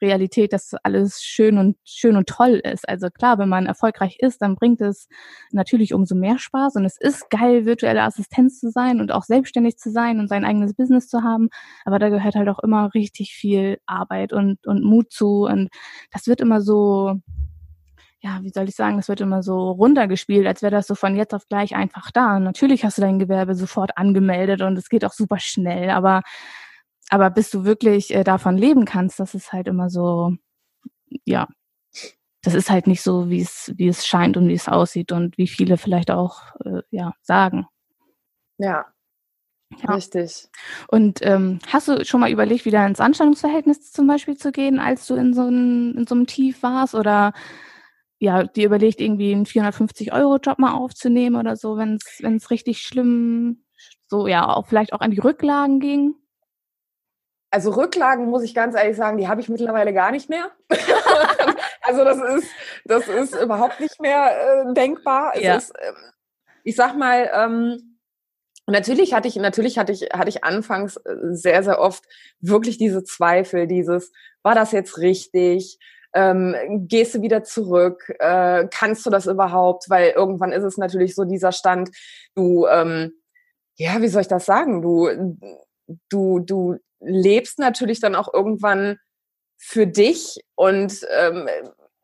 Realität, 0.02 0.52
dass 0.52 0.74
alles 0.82 1.22
schön 1.22 1.56
und 1.58 1.76
schön 1.84 2.16
und 2.16 2.28
toll 2.28 2.60
ist. 2.62 2.88
Also 2.88 3.08
klar, 3.08 3.38
wenn 3.38 3.48
man 3.48 3.66
erfolgreich 3.66 4.18
ist, 4.20 4.42
dann 4.42 4.56
bringt 4.56 4.80
es 4.80 5.08
natürlich 5.52 5.94
umso 5.94 6.14
mehr 6.14 6.38
Spaß 6.38 6.76
und 6.76 6.84
es 6.84 6.98
ist 7.00 7.30
geil, 7.30 7.64
virtuelle 7.64 8.02
Assistenz 8.02 8.60
zu 8.60 8.70
sein 8.70 9.00
und 9.00 9.12
auch 9.12 9.24
selbstständig 9.24 9.78
zu 9.78 9.90
sein 9.90 10.20
und 10.20 10.28
sein 10.28 10.44
eigenes 10.44 10.74
Business 10.74 11.08
zu 11.08 11.22
haben. 11.22 11.48
Aber 11.84 11.98
da 11.98 12.10
gehört 12.10 12.34
halt 12.34 12.48
auch 12.48 12.58
immer 12.58 12.92
richtig 12.94 13.32
viel 13.32 13.78
Arbeit 13.86 14.32
und, 14.32 14.66
und 14.66 14.84
Mut 14.84 15.12
zu 15.12 15.44
und 15.44 15.70
das 16.10 16.26
wird 16.26 16.40
immer 16.40 16.60
so, 16.60 17.20
ja, 18.22 18.38
wie 18.42 18.50
soll 18.50 18.68
ich 18.68 18.76
sagen, 18.76 18.96
das 18.96 19.08
wird 19.08 19.20
immer 19.20 19.42
so 19.42 19.72
runtergespielt, 19.72 20.46
als 20.46 20.62
wäre 20.62 20.70
das 20.70 20.86
so 20.86 20.94
von 20.94 21.16
jetzt 21.16 21.34
auf 21.34 21.48
gleich 21.48 21.74
einfach 21.74 22.12
da. 22.12 22.38
Natürlich 22.38 22.84
hast 22.84 22.98
du 22.98 23.02
dein 23.02 23.18
Gewerbe 23.18 23.56
sofort 23.56 23.98
angemeldet 23.98 24.62
und 24.62 24.78
es 24.78 24.88
geht 24.88 25.04
auch 25.04 25.12
super 25.12 25.38
schnell, 25.40 25.90
aber 25.90 26.22
aber 27.12 27.28
bis 27.28 27.50
du 27.50 27.64
wirklich 27.64 28.14
äh, 28.14 28.24
davon 28.24 28.56
leben 28.56 28.86
kannst, 28.86 29.20
das 29.20 29.34
ist 29.34 29.52
halt 29.52 29.68
immer 29.68 29.90
so, 29.90 30.34
ja, 31.26 31.46
das 32.40 32.54
ist 32.54 32.70
halt 32.70 32.86
nicht 32.86 33.02
so, 33.02 33.28
wie 33.28 33.42
es, 33.42 33.70
wie 33.76 33.86
es 33.86 34.06
scheint 34.06 34.38
und 34.38 34.48
wie 34.48 34.54
es 34.54 34.66
aussieht 34.66 35.12
und 35.12 35.36
wie 35.36 35.46
viele 35.46 35.76
vielleicht 35.76 36.10
auch, 36.10 36.56
äh, 36.64 36.80
ja, 36.90 37.12
sagen. 37.20 37.66
Ja. 38.56 38.86
ja. 39.78 39.92
Richtig. 39.92 40.48
Und 40.88 41.18
ähm, 41.20 41.58
hast 41.68 41.88
du 41.88 42.02
schon 42.06 42.20
mal 42.20 42.32
überlegt, 42.32 42.64
wieder 42.64 42.86
ins 42.86 42.98
Anstellungsverhältnis 42.98 43.92
zum 43.92 44.06
Beispiel 44.06 44.38
zu 44.38 44.50
gehen, 44.50 44.78
als 44.78 45.06
du 45.06 45.14
in 45.14 45.34
so, 45.34 45.42
ein, 45.42 45.94
in 45.94 46.06
so 46.06 46.14
einem 46.14 46.26
Tief 46.26 46.62
warst? 46.62 46.94
Oder 46.94 47.34
ja, 48.20 48.44
dir 48.44 48.64
überlegt, 48.64 49.02
irgendwie 49.02 49.34
einen 49.34 49.44
450-Euro-Job 49.44 50.58
mal 50.58 50.72
aufzunehmen 50.72 51.36
oder 51.36 51.56
so, 51.56 51.76
wenn 51.76 51.98
es 52.36 52.50
richtig 52.50 52.80
schlimm, 52.80 53.64
so 54.08 54.26
ja, 54.26 54.48
auch 54.48 54.66
vielleicht 54.66 54.94
auch 54.94 55.00
an 55.00 55.10
die 55.10 55.20
Rücklagen 55.20 55.78
ging? 55.78 56.14
Also 57.52 57.70
Rücklagen 57.70 58.30
muss 58.30 58.42
ich 58.44 58.54
ganz 58.54 58.74
ehrlich 58.74 58.96
sagen, 58.96 59.18
die 59.18 59.28
habe 59.28 59.42
ich 59.42 59.50
mittlerweile 59.50 59.92
gar 59.92 60.10
nicht 60.10 60.30
mehr. 60.30 60.50
also 61.82 62.02
das 62.02 62.16
ist, 62.16 62.50
das 62.86 63.08
ist 63.08 63.34
überhaupt 63.34 63.78
nicht 63.78 64.00
mehr 64.00 64.70
äh, 64.70 64.72
denkbar. 64.72 65.38
Ja. 65.38 65.56
Ist, 65.56 65.70
äh, 65.72 65.92
ich 66.64 66.76
sag 66.76 66.96
mal, 66.96 67.30
ähm, 67.34 67.98
natürlich 68.66 69.12
hatte 69.12 69.28
ich, 69.28 69.36
natürlich 69.36 69.76
hatte 69.76 69.92
ich, 69.92 70.08
hatte 70.14 70.30
ich 70.30 70.44
anfangs 70.44 70.96
äh, 70.96 71.14
sehr, 71.32 71.62
sehr 71.62 71.78
oft 71.78 72.04
wirklich 72.40 72.78
diese 72.78 73.04
Zweifel, 73.04 73.66
dieses, 73.66 74.12
war 74.42 74.54
das 74.54 74.72
jetzt 74.72 74.96
richtig? 74.96 75.78
Ähm, 76.14 76.56
gehst 76.88 77.14
du 77.14 77.20
wieder 77.20 77.44
zurück? 77.44 78.14
Äh, 78.18 78.66
kannst 78.70 79.04
du 79.04 79.10
das 79.10 79.26
überhaupt? 79.26 79.90
Weil 79.90 80.12
irgendwann 80.12 80.52
ist 80.52 80.64
es 80.64 80.78
natürlich 80.78 81.14
so 81.14 81.24
dieser 81.24 81.52
Stand, 81.52 81.90
du, 82.34 82.66
ähm, 82.66 83.12
ja, 83.76 84.00
wie 84.00 84.08
soll 84.08 84.22
ich 84.22 84.28
das 84.28 84.46
sagen? 84.46 84.80
Du, 84.80 85.36
du, 86.08 86.38
du 86.38 86.78
lebst 87.04 87.58
natürlich 87.58 88.00
dann 88.00 88.14
auch 88.14 88.32
irgendwann 88.32 88.98
für 89.58 89.86
dich 89.86 90.40
und 90.54 91.06
ähm, 91.16 91.48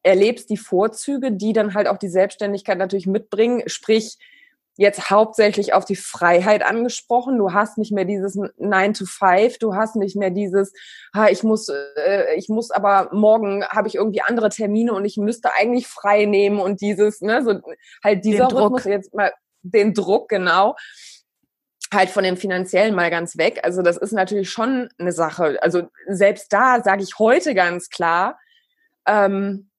erlebst 0.02 0.48
die 0.50 0.56
Vorzüge, 0.56 1.32
die 1.32 1.52
dann 1.52 1.74
halt 1.74 1.88
auch 1.88 1.98
die 1.98 2.08
Selbstständigkeit 2.08 2.78
natürlich 2.78 3.06
mitbringen. 3.06 3.62
Sprich, 3.66 4.16
jetzt 4.78 5.10
hauptsächlich 5.10 5.74
auf 5.74 5.84
die 5.84 5.96
Freiheit 5.96 6.64
angesprochen. 6.64 7.36
Du 7.36 7.52
hast 7.52 7.78
nicht 7.78 7.90
mehr 7.90 8.04
dieses 8.04 8.38
9 8.58 8.94
to 8.94 9.06
5, 9.06 9.58
du 9.58 9.74
hast 9.74 9.96
nicht 9.96 10.14
mehr 10.14 10.30
dieses, 10.30 10.72
ha, 11.12 11.28
ich 11.28 11.42
muss, 11.42 11.68
äh, 11.68 12.36
ich 12.36 12.48
muss 12.48 12.70
aber 12.70 13.10
morgen 13.12 13.64
habe 13.64 13.88
ich 13.88 13.96
irgendwie 13.96 14.22
andere 14.22 14.50
Termine 14.50 14.92
und 14.92 15.04
ich 15.04 15.16
müsste 15.16 15.52
eigentlich 15.52 15.88
frei 15.88 16.26
nehmen 16.26 16.60
und 16.60 16.80
dieses, 16.80 17.20
ne, 17.20 17.42
so 17.42 17.60
halt 18.04 18.24
dieser 18.24 18.46
den 18.46 18.56
Rhythmus 18.56 18.84
jetzt 18.84 19.12
mal 19.14 19.32
den 19.62 19.94
Druck, 19.94 20.28
genau 20.28 20.76
halt 21.92 22.10
von 22.10 22.24
dem 22.24 22.36
finanziellen 22.36 22.94
mal 22.94 23.10
ganz 23.10 23.38
weg. 23.38 23.60
Also 23.62 23.82
das 23.82 23.96
ist 23.96 24.12
natürlich 24.12 24.50
schon 24.50 24.88
eine 24.98 25.12
Sache. 25.12 25.58
Also 25.62 25.88
selbst 26.06 26.52
da 26.52 26.82
sage 26.82 27.02
ich 27.02 27.18
heute 27.18 27.54
ganz 27.54 27.88
klar, 27.88 28.38
ähm, 29.06 29.70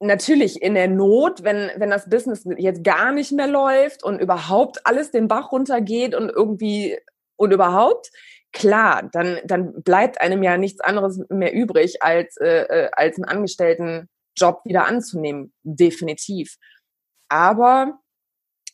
natürlich 0.00 0.62
in 0.62 0.74
der 0.74 0.88
Not, 0.88 1.42
wenn, 1.42 1.70
wenn 1.76 1.90
das 1.90 2.08
Business 2.08 2.44
jetzt 2.58 2.84
gar 2.84 3.12
nicht 3.12 3.32
mehr 3.32 3.46
läuft 3.46 4.04
und 4.04 4.20
überhaupt 4.20 4.86
alles 4.86 5.10
den 5.10 5.28
Bach 5.28 5.52
runtergeht 5.52 6.14
und 6.14 6.30
irgendwie 6.30 6.98
und 7.36 7.52
überhaupt, 7.52 8.10
klar, 8.52 9.08
dann, 9.12 9.40
dann 9.44 9.82
bleibt 9.82 10.20
einem 10.20 10.42
ja 10.42 10.56
nichts 10.56 10.80
anderes 10.80 11.20
mehr 11.28 11.52
übrig, 11.52 12.02
als, 12.02 12.36
äh, 12.36 12.62
äh 12.62 12.90
als 12.92 13.16
einen 13.16 13.24
Angestelltenjob 13.24 14.60
wieder 14.64 14.86
anzunehmen. 14.86 15.52
Definitiv. 15.62 16.56
Aber 17.28 17.98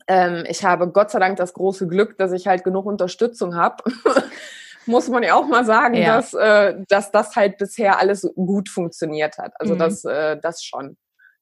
ähm, 0.07 0.45
ich 0.49 0.64
habe 0.64 0.88
Gott 0.90 1.11
sei 1.11 1.19
Dank 1.19 1.37
das 1.37 1.52
große 1.54 1.88
Glück, 1.88 2.19
dass 2.19 2.33
ich 2.33 2.47
halt 2.47 2.64
genug 2.64 2.87
Unterstützung 2.87 3.57
habe. 3.57 3.83
Muss 4.87 5.09
man 5.09 5.23
ja 5.23 5.35
auch 5.35 5.47
mal 5.47 5.64
sagen, 5.64 5.95
ja. 5.95 6.16
dass, 6.16 6.35
äh, 6.35 6.76
dass 6.88 7.12
das 7.12 7.37
halt 7.37 7.59
bisher 7.59 7.99
alles 7.99 8.28
gut 8.35 8.69
funktioniert 8.69 9.38
hat. 9.38 9.52
Also 9.59 9.75
mhm. 9.75 9.78
das, 9.78 10.04
äh, 10.04 10.38
das 10.40 10.62
schon. 10.64 10.97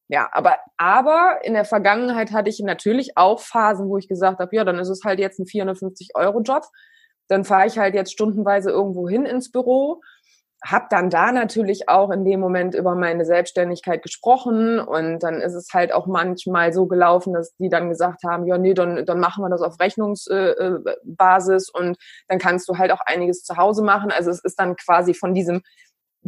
Ja, 0.09 0.29
aber, 0.33 0.57
aber 0.77 1.41
in 1.43 1.55
der 1.55 1.65
Vergangenheit 1.65 2.33
hatte 2.33 2.49
ich 2.49 2.59
natürlich 2.61 3.17
auch 3.17 3.41
Phasen, 3.41 3.89
wo 3.89 3.99
ich 3.99 4.09
gesagt 4.09 4.39
habe, 4.39 4.57
ja, 4.57 4.65
dann 4.65 4.79
ist 4.79 4.89
es 4.89 5.03
halt 5.05 5.19
jetzt 5.19 5.39
ein 5.39 5.45
450-Euro-Job. 5.45 6.65
Dann 7.29 7.45
fahre 7.45 7.67
ich 7.67 7.79
halt 7.79 7.95
jetzt 7.95 8.13
stundenweise 8.13 8.71
irgendwo 8.71 9.09
hin 9.09 9.27
ins 9.27 9.53
Büro 9.53 10.01
habe 10.65 10.87
dann 10.91 11.09
da 11.09 11.31
natürlich 11.31 11.89
auch 11.89 12.11
in 12.11 12.25
dem 12.25 12.41
Moment 12.41 12.75
über 12.75 12.95
meine 12.97 13.25
Selbstständigkeit 13.25 14.03
gesprochen 14.03 14.81
und 14.81 15.21
dann 15.21 15.41
ist 15.41 15.55
es 15.55 15.69
halt 15.73 15.93
auch 15.93 16.07
manchmal 16.07 16.73
so 16.73 16.87
gelaufen, 16.87 17.33
dass 17.33 17.55
die 17.57 17.69
dann 17.69 17.89
gesagt 17.89 18.25
haben, 18.25 18.47
ja 18.47 18.59
nee, 18.59 18.75
dann, 18.75 19.07
dann 19.07 19.21
machen 19.21 19.45
wir 19.45 19.51
das 19.51 19.63
auf 19.63 19.79
Rechnungsbasis 19.79 21.71
und 21.71 21.97
dann 22.27 22.39
kannst 22.39 22.69
du 22.69 22.77
halt 22.77 22.91
auch 22.91 23.01
einiges 23.07 23.45
zu 23.45 23.57
Hause 23.57 23.83
machen. 23.85 24.11
Also 24.11 24.31
es 24.31 24.43
ist 24.43 24.59
dann 24.59 24.75
quasi 24.75 25.15
von 25.15 25.33
diesem 25.33 25.63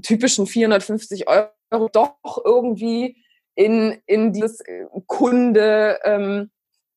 typischen 0.00 0.46
450 0.46 1.26
Euro 1.28 1.88
doch 1.92 2.16
irgendwie 2.44 3.16
in, 3.56 4.00
in 4.06 4.32
dieses 4.32 4.62
Kunde 5.06 5.98
ähm, 6.04 6.50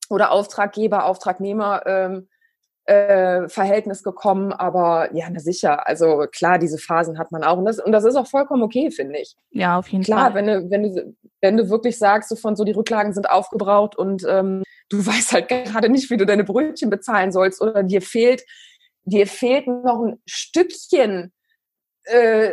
oder 0.09 0.31
Auftraggeber, 0.31 1.05
Auftragnehmer 1.05 1.81
ähm, 1.87 2.29
äh, 2.85 3.47
Verhältnis 3.47 4.03
gekommen, 4.03 4.51
aber 4.51 5.09
ja, 5.13 5.27
na 5.31 5.39
sicher. 5.39 5.87
Also 5.87 6.25
klar, 6.31 6.59
diese 6.59 6.77
Phasen 6.77 7.17
hat 7.17 7.31
man 7.31 7.43
auch 7.43 7.57
und 7.57 7.65
das, 7.65 7.79
und 7.79 7.91
das 7.91 8.03
ist 8.03 8.15
auch 8.15 8.27
vollkommen 8.27 8.63
okay, 8.63 8.91
finde 8.91 9.19
ich. 9.19 9.35
Ja, 9.51 9.79
auf 9.79 9.87
jeden 9.87 10.03
klar, 10.03 10.31
Fall. 10.31 10.43
Klar, 10.43 10.47
wenn 10.47 10.63
du, 10.63 10.69
wenn 10.69 10.83
du, 10.83 11.15
wenn 11.41 11.57
du 11.57 11.69
wirklich 11.69 11.97
sagst, 11.97 12.29
so 12.29 12.35
von 12.35 12.55
so 12.55 12.63
die 12.63 12.73
Rücklagen 12.73 13.13
sind 13.13 13.29
aufgebraucht 13.29 13.97
und 13.97 14.25
ähm, 14.27 14.63
du 14.89 14.97
weißt 15.05 15.33
halt 15.33 15.47
gerade 15.47 15.89
nicht, 15.89 16.09
wie 16.09 16.17
du 16.17 16.25
deine 16.25 16.43
Brötchen 16.43 16.89
bezahlen 16.89 17.31
sollst 17.31 17.61
oder 17.61 17.83
dir 17.83 18.01
fehlt, 18.01 18.43
dir 19.05 19.27
fehlt 19.27 19.67
noch 19.67 20.03
ein 20.03 20.21
Stückchen 20.25 21.31
äh, 22.05 22.51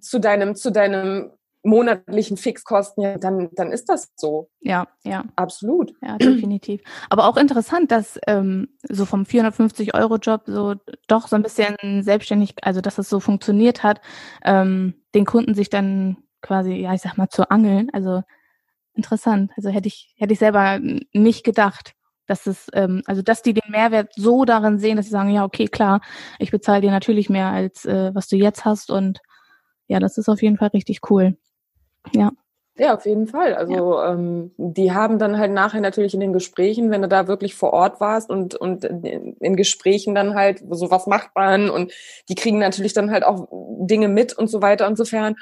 zu 0.00 0.20
deinem, 0.20 0.54
zu 0.54 0.70
deinem 0.70 1.32
monatlichen 1.62 2.36
Fixkosten, 2.36 3.02
ja, 3.02 3.18
dann, 3.18 3.50
dann 3.52 3.70
ist 3.70 3.88
das 3.88 4.12
so. 4.16 4.50
Ja, 4.60 4.88
ja. 5.04 5.24
Absolut. 5.36 5.94
Ja, 6.02 6.18
definitiv. 6.18 6.82
Aber 7.08 7.26
auch 7.28 7.36
interessant, 7.36 7.92
dass 7.92 8.18
ähm, 8.26 8.68
so 8.88 9.04
vom 9.06 9.22
450-Euro-Job 9.22 10.42
so 10.46 10.74
doch 11.06 11.28
so 11.28 11.36
ein 11.36 11.42
bisschen 11.42 11.76
selbstständig, 12.02 12.56
also 12.62 12.80
dass 12.80 12.98
es 12.98 13.08
so 13.08 13.20
funktioniert 13.20 13.82
hat, 13.82 14.00
ähm, 14.44 14.94
den 15.14 15.24
Kunden 15.24 15.54
sich 15.54 15.70
dann 15.70 16.16
quasi, 16.40 16.72
ja, 16.74 16.94
ich 16.94 17.02
sag 17.02 17.16
mal, 17.16 17.28
zu 17.28 17.50
angeln. 17.50 17.90
Also 17.92 18.22
interessant. 18.94 19.52
Also 19.56 19.70
hätte 19.70 19.88
ich, 19.88 20.14
hätte 20.18 20.32
ich 20.32 20.38
selber 20.38 20.80
nicht 21.12 21.44
gedacht, 21.44 21.94
dass 22.26 22.46
es, 22.46 22.68
ähm, 22.72 23.02
also 23.06 23.22
dass 23.22 23.42
die 23.42 23.54
den 23.54 23.70
Mehrwert 23.70 24.12
so 24.16 24.44
darin 24.44 24.78
sehen, 24.78 24.96
dass 24.96 25.06
sie 25.06 25.12
sagen, 25.12 25.30
ja, 25.30 25.44
okay, 25.44 25.66
klar, 25.66 26.00
ich 26.38 26.50
bezahle 26.50 26.80
dir 26.80 26.90
natürlich 26.90 27.30
mehr 27.30 27.48
als 27.48 27.84
äh, 27.84 28.14
was 28.14 28.28
du 28.28 28.36
jetzt 28.36 28.64
hast 28.64 28.90
und 28.90 29.20
ja, 29.88 30.00
das 30.00 30.18
ist 30.18 30.28
auf 30.28 30.42
jeden 30.42 30.56
Fall 30.56 30.68
richtig 30.68 31.00
cool. 31.10 31.36
Ja. 32.12 32.30
Ja, 32.78 32.94
auf 32.94 33.04
jeden 33.04 33.26
Fall. 33.26 33.54
Also 33.54 33.98
ja. 33.98 34.12
ähm, 34.12 34.52
die 34.56 34.92
haben 34.92 35.18
dann 35.18 35.36
halt 35.38 35.52
nachher 35.52 35.82
natürlich 35.82 36.14
in 36.14 36.20
den 36.20 36.32
Gesprächen, 36.32 36.90
wenn 36.90 37.02
du 37.02 37.08
da 37.08 37.28
wirklich 37.28 37.54
vor 37.54 37.74
Ort 37.74 38.00
warst 38.00 38.30
und, 38.30 38.54
und 38.54 38.84
in 38.84 39.56
Gesprächen 39.56 40.14
dann 40.14 40.34
halt, 40.34 40.62
so 40.70 40.90
was 40.90 41.06
macht 41.06 41.30
man 41.34 41.68
und 41.68 41.92
die 42.30 42.34
kriegen 42.34 42.58
natürlich 42.58 42.94
dann 42.94 43.10
halt 43.10 43.24
auch 43.24 43.46
Dinge 43.78 44.08
mit 44.08 44.32
und 44.32 44.48
so 44.48 44.62
weiter 44.62 44.86
und 44.86 44.96
so 44.96 45.04
fern. 45.04 45.36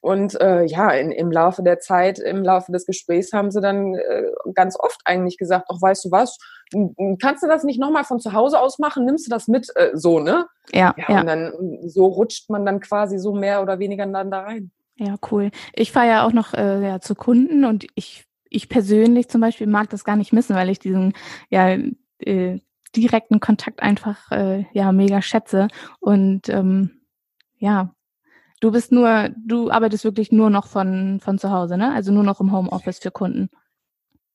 Und 0.00 0.38
äh, 0.40 0.64
ja, 0.64 0.90
in, 0.90 1.12
im 1.12 1.32
Laufe 1.32 1.62
der 1.62 1.78
Zeit, 1.78 2.18
im 2.18 2.42
Laufe 2.42 2.72
des 2.72 2.84
Gesprächs 2.84 3.32
haben 3.32 3.50
sie 3.50 3.62
dann 3.62 3.94
äh, 3.94 4.24
ganz 4.52 4.78
oft 4.78 5.00
eigentlich 5.06 5.38
gesagt, 5.38 5.68
ach, 5.72 5.80
weißt 5.80 6.04
du 6.04 6.10
was, 6.10 6.36
kannst 7.22 7.42
du 7.42 7.46
das 7.46 7.64
nicht 7.64 7.80
nochmal 7.80 8.04
von 8.04 8.20
zu 8.20 8.34
Hause 8.34 8.60
aus 8.60 8.78
machen? 8.78 9.06
Nimmst 9.06 9.26
du 9.26 9.30
das 9.30 9.48
mit? 9.48 9.68
Äh, 9.76 9.92
so, 9.94 10.18
ne? 10.20 10.46
Ja, 10.72 10.94
ja, 10.98 11.04
ja. 11.08 11.20
Und 11.20 11.26
dann 11.26 11.78
so 11.86 12.04
rutscht 12.04 12.50
man 12.50 12.66
dann 12.66 12.80
quasi 12.80 13.18
so 13.18 13.32
mehr 13.32 13.62
oder 13.62 13.78
weniger 13.78 14.04
dann 14.06 14.30
da 14.30 14.40
rein. 14.40 14.72
Ja, 14.96 15.16
cool. 15.30 15.50
Ich 15.72 15.92
fahre 15.92 16.06
ja 16.06 16.26
auch 16.26 16.32
noch 16.32 16.54
äh, 16.54 16.86
ja, 16.86 17.00
zu 17.00 17.14
Kunden 17.14 17.64
und 17.64 17.86
ich, 17.94 18.24
ich 18.48 18.68
persönlich 18.68 19.28
zum 19.28 19.40
Beispiel 19.40 19.66
mag 19.66 19.90
das 19.90 20.04
gar 20.04 20.16
nicht 20.16 20.32
missen, 20.32 20.54
weil 20.54 20.70
ich 20.70 20.78
diesen 20.78 21.14
ja 21.50 21.76
äh, 22.18 22.60
direkten 22.94 23.40
Kontakt 23.40 23.82
einfach 23.82 24.30
äh, 24.30 24.66
ja 24.72 24.92
mega 24.92 25.20
schätze. 25.20 25.68
Und 25.98 26.48
ähm, 26.48 27.00
ja, 27.58 27.92
du 28.60 28.70
bist 28.70 28.92
nur, 28.92 29.30
du 29.36 29.70
arbeitest 29.70 30.04
wirklich 30.04 30.30
nur 30.30 30.50
noch 30.50 30.66
von, 30.66 31.20
von 31.20 31.38
zu 31.38 31.50
Hause, 31.50 31.76
ne? 31.76 31.92
Also 31.92 32.12
nur 32.12 32.22
noch 32.22 32.40
im 32.40 32.52
Homeoffice 32.52 33.00
für 33.00 33.10
Kunden. 33.10 33.50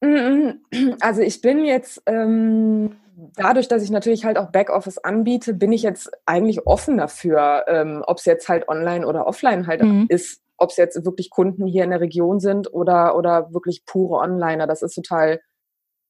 Also 1.01 1.21
ich 1.21 1.41
bin 1.41 1.65
jetzt 1.65 2.01
ähm, 2.05 2.95
dadurch, 3.35 3.67
dass 3.67 3.83
ich 3.83 3.91
natürlich 3.91 4.23
halt 4.23 4.37
auch 4.37 4.51
Backoffice 4.51 4.97
anbiete, 4.99 5.53
bin 5.53 5.71
ich 5.71 5.81
jetzt 5.81 6.09
eigentlich 6.25 6.65
offen 6.67 6.97
dafür, 6.97 7.65
ähm, 7.67 8.03
ob 8.05 8.17
es 8.19 8.25
jetzt 8.25 8.47
halt 8.47 8.69
online 8.69 9.05
oder 9.05 9.27
offline 9.27 9.67
halt 9.67 9.83
mhm. 9.83 10.05
ist 10.07 10.41
ob 10.59 10.71
es 10.71 10.77
jetzt 10.77 11.05
wirklich 11.05 11.29
Kunden 11.29 11.65
hier 11.65 11.83
in 11.83 11.89
der 11.89 12.01
Region 12.01 12.39
sind 12.39 12.73
oder, 12.73 13.15
oder 13.15 13.53
wirklich 13.53 13.85
pure 13.85 14.19
Onliner. 14.19 14.67
Das 14.67 14.81
ist 14.81 14.95
total, 14.95 15.39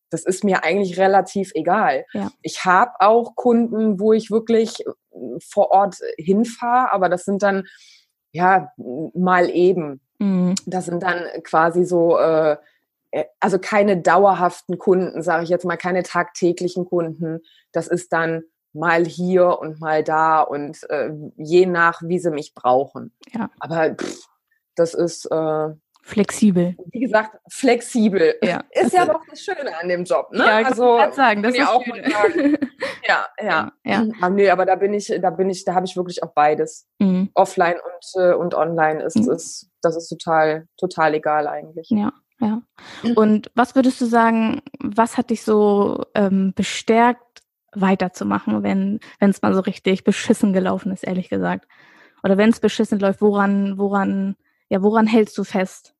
das 0.09 0.25
ist 0.25 0.43
mir 0.43 0.63
eigentlich 0.63 0.99
relativ 0.99 1.51
egal. 1.53 2.05
Ja. 2.13 2.31
Ich 2.41 2.65
habe 2.65 2.91
auch 2.99 3.35
Kunden, 3.35 3.99
wo 3.99 4.13
ich 4.13 4.31
wirklich 4.31 4.85
äh, 4.85 5.39
vor 5.41 5.71
Ort 5.71 5.97
hinfahre, 6.17 6.91
aber 6.91 7.09
das 7.09 7.25
sind 7.25 7.43
dann 7.43 7.65
ja 8.31 8.71
mal 9.13 9.49
eben. 9.49 10.01
Mhm. 10.19 10.55
Das 10.65 10.85
sind 10.85 11.03
dann 11.03 11.25
quasi 11.43 11.85
so, 11.85 12.17
äh, 12.17 12.57
äh 13.11 13.25
also 13.39 13.59
keine 13.59 13.97
dauerhaften 13.97 14.77
Kunden, 14.77 15.21
sage 15.21 15.43
ich 15.43 15.49
jetzt 15.49 15.65
mal, 15.65 15.77
keine 15.77 16.03
tagtäglichen 16.03 16.85
Kunden. 16.85 17.39
Das 17.71 17.87
ist 17.87 18.11
dann 18.13 18.43
mal 18.73 19.05
hier 19.05 19.59
und 19.59 19.79
mal 19.79 20.03
da 20.03 20.41
und 20.41 20.89
äh, 20.89 21.11
je 21.37 21.65
nach, 21.65 22.01
wie 22.03 22.19
sie 22.19 22.31
mich 22.31 22.53
brauchen. 22.53 23.13
Ja. 23.33 23.49
Aber 23.59 23.95
pff, 23.95 24.27
das 24.79 24.93
ist 24.93 25.25
äh, 25.25 25.69
flexibel. 26.01 26.75
Wie 26.91 27.01
gesagt, 27.01 27.37
flexibel. 27.49 28.35
Ja. 28.41 28.63
Ist 28.71 28.93
ja 28.93 29.03
auch 29.13 29.21
das 29.29 29.41
Schöne 29.41 29.77
an 29.79 29.89
dem 29.89 30.03
Job. 30.05 30.31
Ne? 30.31 30.39
Ja, 30.39 30.57
also 30.65 30.97
kann 30.97 31.13
sagen, 31.13 31.43
das 31.43 31.53
ist 31.55 31.67
auch 31.67 31.85
sagen. 31.85 32.57
ja, 33.07 33.27
ja, 33.41 33.71
ja. 33.83 34.05
Aber 34.21 34.33
nee, 34.33 34.49
aber 34.49 34.65
da 34.65 34.75
bin 34.75 34.93
ich, 34.93 35.13
da 35.21 35.29
bin 35.29 35.49
ich, 35.49 35.65
da 35.65 35.75
habe 35.75 35.85
ich 35.85 35.95
wirklich 35.95 36.23
auch 36.23 36.33
beides. 36.33 36.87
Mhm. 36.99 37.29
Offline 37.35 37.75
und, 37.75 38.23
äh, 38.23 38.33
und 38.33 38.55
online 38.55 39.03
ist, 39.03 39.17
mhm. 39.17 39.31
ist, 39.31 39.69
das 39.81 39.95
ist 39.95 40.09
total, 40.09 40.67
total 40.77 41.13
egal 41.13 41.47
eigentlich. 41.47 41.89
Ja. 41.89 42.11
Ja. 42.41 42.61
Und 43.15 43.51
was 43.53 43.75
würdest 43.75 43.99
du 43.99 44.05
sagen, 44.05 44.61
was 44.79 45.17
hat 45.17 45.29
dich 45.29 45.43
so 45.43 46.05
ähm, 46.15 46.53
bestärkt, 46.55 47.21
weiterzumachen, 47.73 48.63
wenn 48.63 48.99
wenn 49.19 49.29
es 49.29 49.41
mal 49.41 49.53
so 49.53 49.59
richtig 49.59 50.05
beschissen 50.05 50.53
gelaufen 50.53 50.91
ist, 50.93 51.03
ehrlich 51.03 51.27
gesagt? 51.27 51.67
Oder 52.23 52.37
wenn 52.37 52.49
es 52.49 52.59
beschissen 52.59 52.99
läuft, 52.99 53.21
woran, 53.21 53.77
woran 53.77 54.35
ja, 54.69 54.81
woran 54.81 55.07
hältst 55.07 55.37
du 55.37 55.43
fest? 55.43 55.93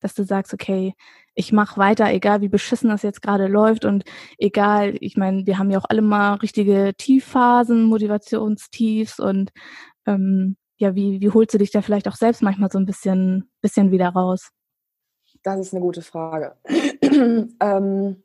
Dass 0.00 0.14
du 0.14 0.24
sagst, 0.24 0.52
okay, 0.52 0.94
ich 1.34 1.52
mache 1.52 1.78
weiter, 1.78 2.12
egal 2.12 2.40
wie 2.40 2.48
beschissen 2.48 2.90
das 2.90 3.02
jetzt 3.02 3.22
gerade 3.22 3.46
läuft 3.46 3.84
und 3.84 4.04
egal, 4.38 4.96
ich 5.00 5.16
meine, 5.16 5.46
wir 5.46 5.58
haben 5.58 5.70
ja 5.70 5.78
auch 5.78 5.86
alle 5.88 6.02
mal 6.02 6.34
richtige 6.34 6.92
Tiefphasen, 6.96 7.84
Motivationstiefs 7.84 9.18
und 9.18 9.50
ähm, 10.06 10.56
ja, 10.76 10.94
wie, 10.94 11.20
wie 11.20 11.30
holst 11.30 11.54
du 11.54 11.58
dich 11.58 11.70
da 11.70 11.80
vielleicht 11.80 12.08
auch 12.08 12.16
selbst 12.16 12.42
manchmal 12.42 12.70
so 12.70 12.78
ein 12.78 12.86
bisschen, 12.86 13.50
bisschen 13.62 13.92
wieder 13.92 14.08
raus? 14.08 14.50
Das 15.42 15.58
ist 15.58 15.72
eine 15.72 15.80
gute 15.80 16.02
Frage. 16.02 16.56
ähm, 17.00 18.22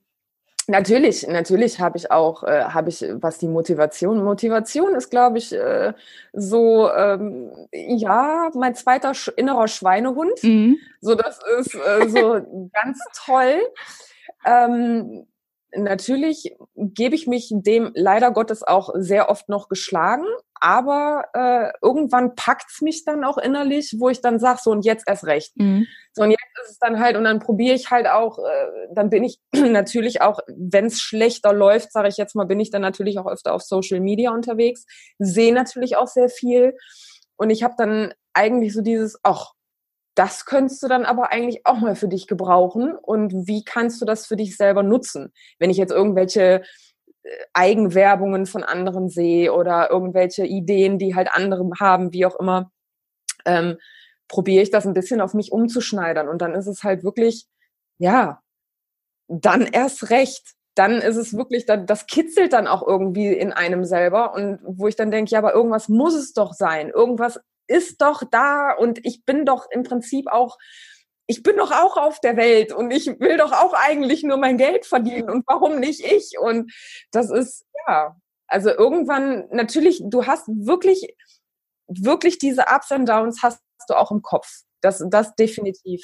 Natürlich, 0.70 1.26
natürlich 1.26 1.80
habe 1.80 1.98
ich 1.98 2.12
auch, 2.12 2.44
äh, 2.44 2.64
habe 2.66 2.90
ich, 2.90 3.04
was 3.22 3.38
die 3.38 3.48
Motivation, 3.48 4.22
Motivation 4.22 4.96
ist, 4.96 5.10
glaube 5.10 5.38
ich, 5.38 5.54
äh, 5.54 5.94
so, 6.34 6.92
ähm, 6.92 7.52
ja, 7.72 8.50
mein 8.54 8.76
zweiter 8.76 9.14
sch 9.14 9.30
innerer 9.38 9.70
Schweinehund. 9.70 10.44
Mhm. 10.44 10.78
So, 11.00 11.16
das 11.16 11.40
ist 11.58 11.74
äh, 11.74 12.10
so 12.10 12.70
ganz 12.74 13.00
toll. 13.26 13.62
Ähm, 14.46 15.26
natürlich 15.76 16.56
gebe 16.76 17.16
ich 17.16 17.28
mich 17.28 17.52
dem 17.54 17.92
leider 17.94 18.32
Gottes 18.32 18.64
auch 18.64 18.90
sehr 18.96 19.30
oft 19.30 19.50
noch 19.50 19.70
geschlagen, 19.70 20.26
aber 20.60 21.26
äh, 21.34 21.72
irgendwann 21.82 22.36
packt's 22.36 22.82
mich 22.82 23.06
dann 23.06 23.24
auch 23.24 23.38
innerlich, 23.38 23.96
wo 24.00 24.10
ich 24.10 24.22
dann 24.22 24.40
sage, 24.40 24.60
so 24.64 24.72
und 24.72 24.86
jetzt 24.86 25.08
erst 25.08 25.26
recht. 25.26 25.56
Mhm. 25.56 25.86
So 26.14 26.24
und 26.24 26.32
jetzt 26.32 26.44
ist 26.64 26.72
es 26.72 26.80
dann 26.80 27.00
halt, 27.00 27.16
und 27.16 27.26
dann 27.26 27.40
probiere 27.40 27.76
ich 27.76 27.92
halt 27.92 28.08
auch, 28.08 28.40
äh, 28.40 28.88
dann 28.94 29.10
bin 29.10 29.24
ich 29.24 29.40
natürlich 29.54 30.22
auch, 30.22 30.40
wenn 30.48 30.86
es 30.86 31.00
schlechter 31.00 31.54
läuft, 31.54 31.92
sage 31.92 32.08
ich 32.08 32.18
jetzt 32.18 32.36
mal, 32.36 32.46
bin 32.46 32.60
ich 32.60 32.72
dann 32.72 32.82
natürlich 32.82 33.20
auch 33.20 33.28
öfter 33.28 33.54
auf 33.54 33.62
Social 33.62 34.00
Media 34.00 34.32
unterwegs, 34.32 34.86
sehe 35.20 35.54
natürlich 35.54 35.98
auch 35.98 36.08
sehr 36.08 36.30
viel. 36.30 36.76
Und 37.36 37.50
ich 37.50 37.64
habe 37.64 37.76
dann 37.78 38.14
eigentlich 38.34 38.74
so 38.74 38.82
dieses, 38.82 39.20
ach, 39.24 39.54
das 40.18 40.46
könntest 40.46 40.82
du 40.82 40.88
dann 40.88 41.06
aber 41.06 41.32
eigentlich 41.32 41.66
auch 41.66 41.78
mal 41.78 41.96
für 41.96 42.08
dich 42.08 42.26
gebrauchen. 42.26 42.96
Und 42.96 43.48
wie 43.48 43.64
kannst 43.64 44.02
du 44.02 44.06
das 44.06 44.26
für 44.26 44.36
dich 44.36 44.58
selber 44.58 44.82
nutzen? 44.82 45.32
Wenn 45.60 45.70
ich 45.70 45.78
jetzt 45.78 45.92
irgendwelche 45.92 46.64
äh, 47.24 47.30
Eigenwerbungen 47.54 48.48
von 48.48 48.64
anderen 48.64 49.10
sehe 49.10 49.54
oder 49.54 49.92
irgendwelche 49.92 50.44
Ideen, 50.44 50.98
die 50.98 51.14
halt 51.14 51.30
andere 51.32 51.70
haben, 51.80 52.14
wie 52.14 52.26
auch 52.26 52.36
immer, 52.40 52.72
ähm, 53.46 53.78
probiere 54.28 54.64
ich 54.64 54.72
das 54.72 54.88
ein 54.88 54.96
bisschen 54.96 55.22
auf 55.22 55.36
mich 55.36 55.52
umzuschneidern. 55.52 56.28
Und 56.28 56.42
dann 56.42 56.56
ist 56.56 56.68
es 56.68 56.82
halt 56.82 57.04
wirklich, 57.04 57.46
ja, 58.00 58.42
dann 59.28 59.68
erst 59.68 60.10
recht. 60.10 60.56
Dann 60.74 60.94
ist 60.94 61.16
es 61.16 61.38
wirklich, 61.38 61.66
das 61.68 62.08
kitzelt 62.08 62.54
dann 62.54 62.66
auch 62.68 62.86
irgendwie 62.86 63.34
in 63.34 63.54
einem 63.54 63.86
selber. 63.86 64.34
Und 64.34 64.60
wo 64.64 64.88
ich 64.88 64.96
dann 64.96 65.12
denke, 65.12 65.30
ja, 65.32 65.40
aber 65.40 65.54
irgendwas 65.54 65.90
muss 65.90 66.16
es 66.16 66.34
doch 66.34 66.54
sein. 66.54 66.90
Irgendwas 66.90 67.40
ist 67.68 68.02
doch 68.02 68.24
da 68.30 68.74
und 68.74 69.06
ich 69.06 69.26
bin 69.26 69.46
doch 69.46 69.68
im 69.72 69.84
Prinzip 69.84 70.28
auch, 70.28 70.58
ich 71.28 71.44
bin 71.44 71.58
doch 71.58 71.72
auch 71.72 71.98
auf 71.98 72.20
der 72.20 72.38
Welt 72.38 72.72
und 72.72 72.92
ich 72.92 73.08
will 73.20 73.38
doch 73.38 73.52
auch 73.52 73.74
eigentlich 73.74 74.24
nur 74.24 74.38
mein 74.38 74.58
Geld 74.58 74.86
verdienen 74.86 75.30
und 75.30 75.44
warum 75.48 75.80
nicht 75.80 76.02
ich? 76.02 76.40
Und 76.40 76.72
das 77.12 77.30
ist, 77.30 77.66
ja, 77.88 78.16
also 78.48 78.70
irgendwann, 78.70 79.48
natürlich, 79.52 80.02
du 80.06 80.26
hast 80.26 80.48
wirklich, 80.48 81.16
wirklich 81.88 82.38
diese 82.38 82.66
Ups 82.74 82.92
und 82.92 83.08
Downs 83.08 83.44
hast 83.44 83.62
du 83.88 83.94
auch 83.96 84.12
im 84.12 84.22
Kopf. 84.22 84.48
Das, 84.82 85.04
das 85.10 85.36
definitiv. 85.36 86.02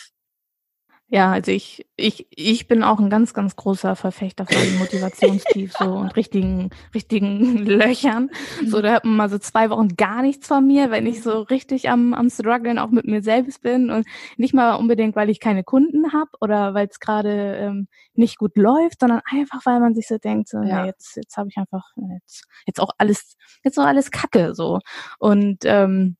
Ja, 1.13 1.31
also 1.31 1.51
ich, 1.51 1.85
ich, 1.95 2.25
ich 2.31 2.67
bin 2.67 2.81
auch 2.81 2.99
ein 2.99 3.11
ganz, 3.11 3.35
ganz 3.35 3.55
großer 3.55 3.95
Verfechter 3.95 4.47
von 4.47 4.55
Motivationstief 4.79 5.71
so 5.73 5.85
und 5.93 6.15
richtigen, 6.15 6.71
richtigen 6.95 7.55
Löchern. 7.67 8.31
So, 8.65 8.81
da 8.81 8.93
hat 8.93 9.05
man 9.05 9.17
mal 9.17 9.29
so 9.29 9.37
zwei 9.37 9.69
Wochen 9.69 9.89
gar 9.89 10.23
nichts 10.23 10.47
von 10.47 10.65
mir, 10.65 10.89
wenn 10.89 11.05
ich 11.05 11.21
so 11.21 11.41
richtig 11.41 11.87
am, 11.87 12.15
am 12.15 12.31
struggeln 12.31 12.79
auch 12.79 12.89
mit 12.89 13.05
mir 13.05 13.21
selbst 13.21 13.61
bin 13.61 13.91
und 13.91 14.07
nicht 14.37 14.55
mal 14.55 14.73
unbedingt, 14.73 15.15
weil 15.15 15.29
ich 15.29 15.39
keine 15.39 15.63
Kunden 15.63 16.13
habe 16.13 16.31
oder 16.41 16.73
weil 16.73 16.87
es 16.87 16.99
gerade 16.99 17.57
ähm, 17.57 17.87
nicht 18.15 18.39
gut 18.39 18.57
läuft, 18.57 19.01
sondern 19.01 19.21
einfach, 19.29 19.63
weil 19.67 19.81
man 19.81 19.93
sich 19.93 20.07
so 20.07 20.17
denkt, 20.17 20.49
so, 20.49 20.63
ja. 20.63 20.81
nee, 20.81 20.87
jetzt, 20.87 21.15
jetzt 21.15 21.37
habe 21.37 21.47
ich 21.47 21.57
einfach 21.57 21.91
jetzt, 22.11 22.47
jetzt 22.65 22.79
auch 22.79 22.89
alles, 22.97 23.37
jetzt 23.63 23.77
auch 23.77 23.85
alles 23.85 24.09
Kacke 24.09 24.55
so. 24.55 24.79
Und 25.19 25.59
ähm, 25.65 26.17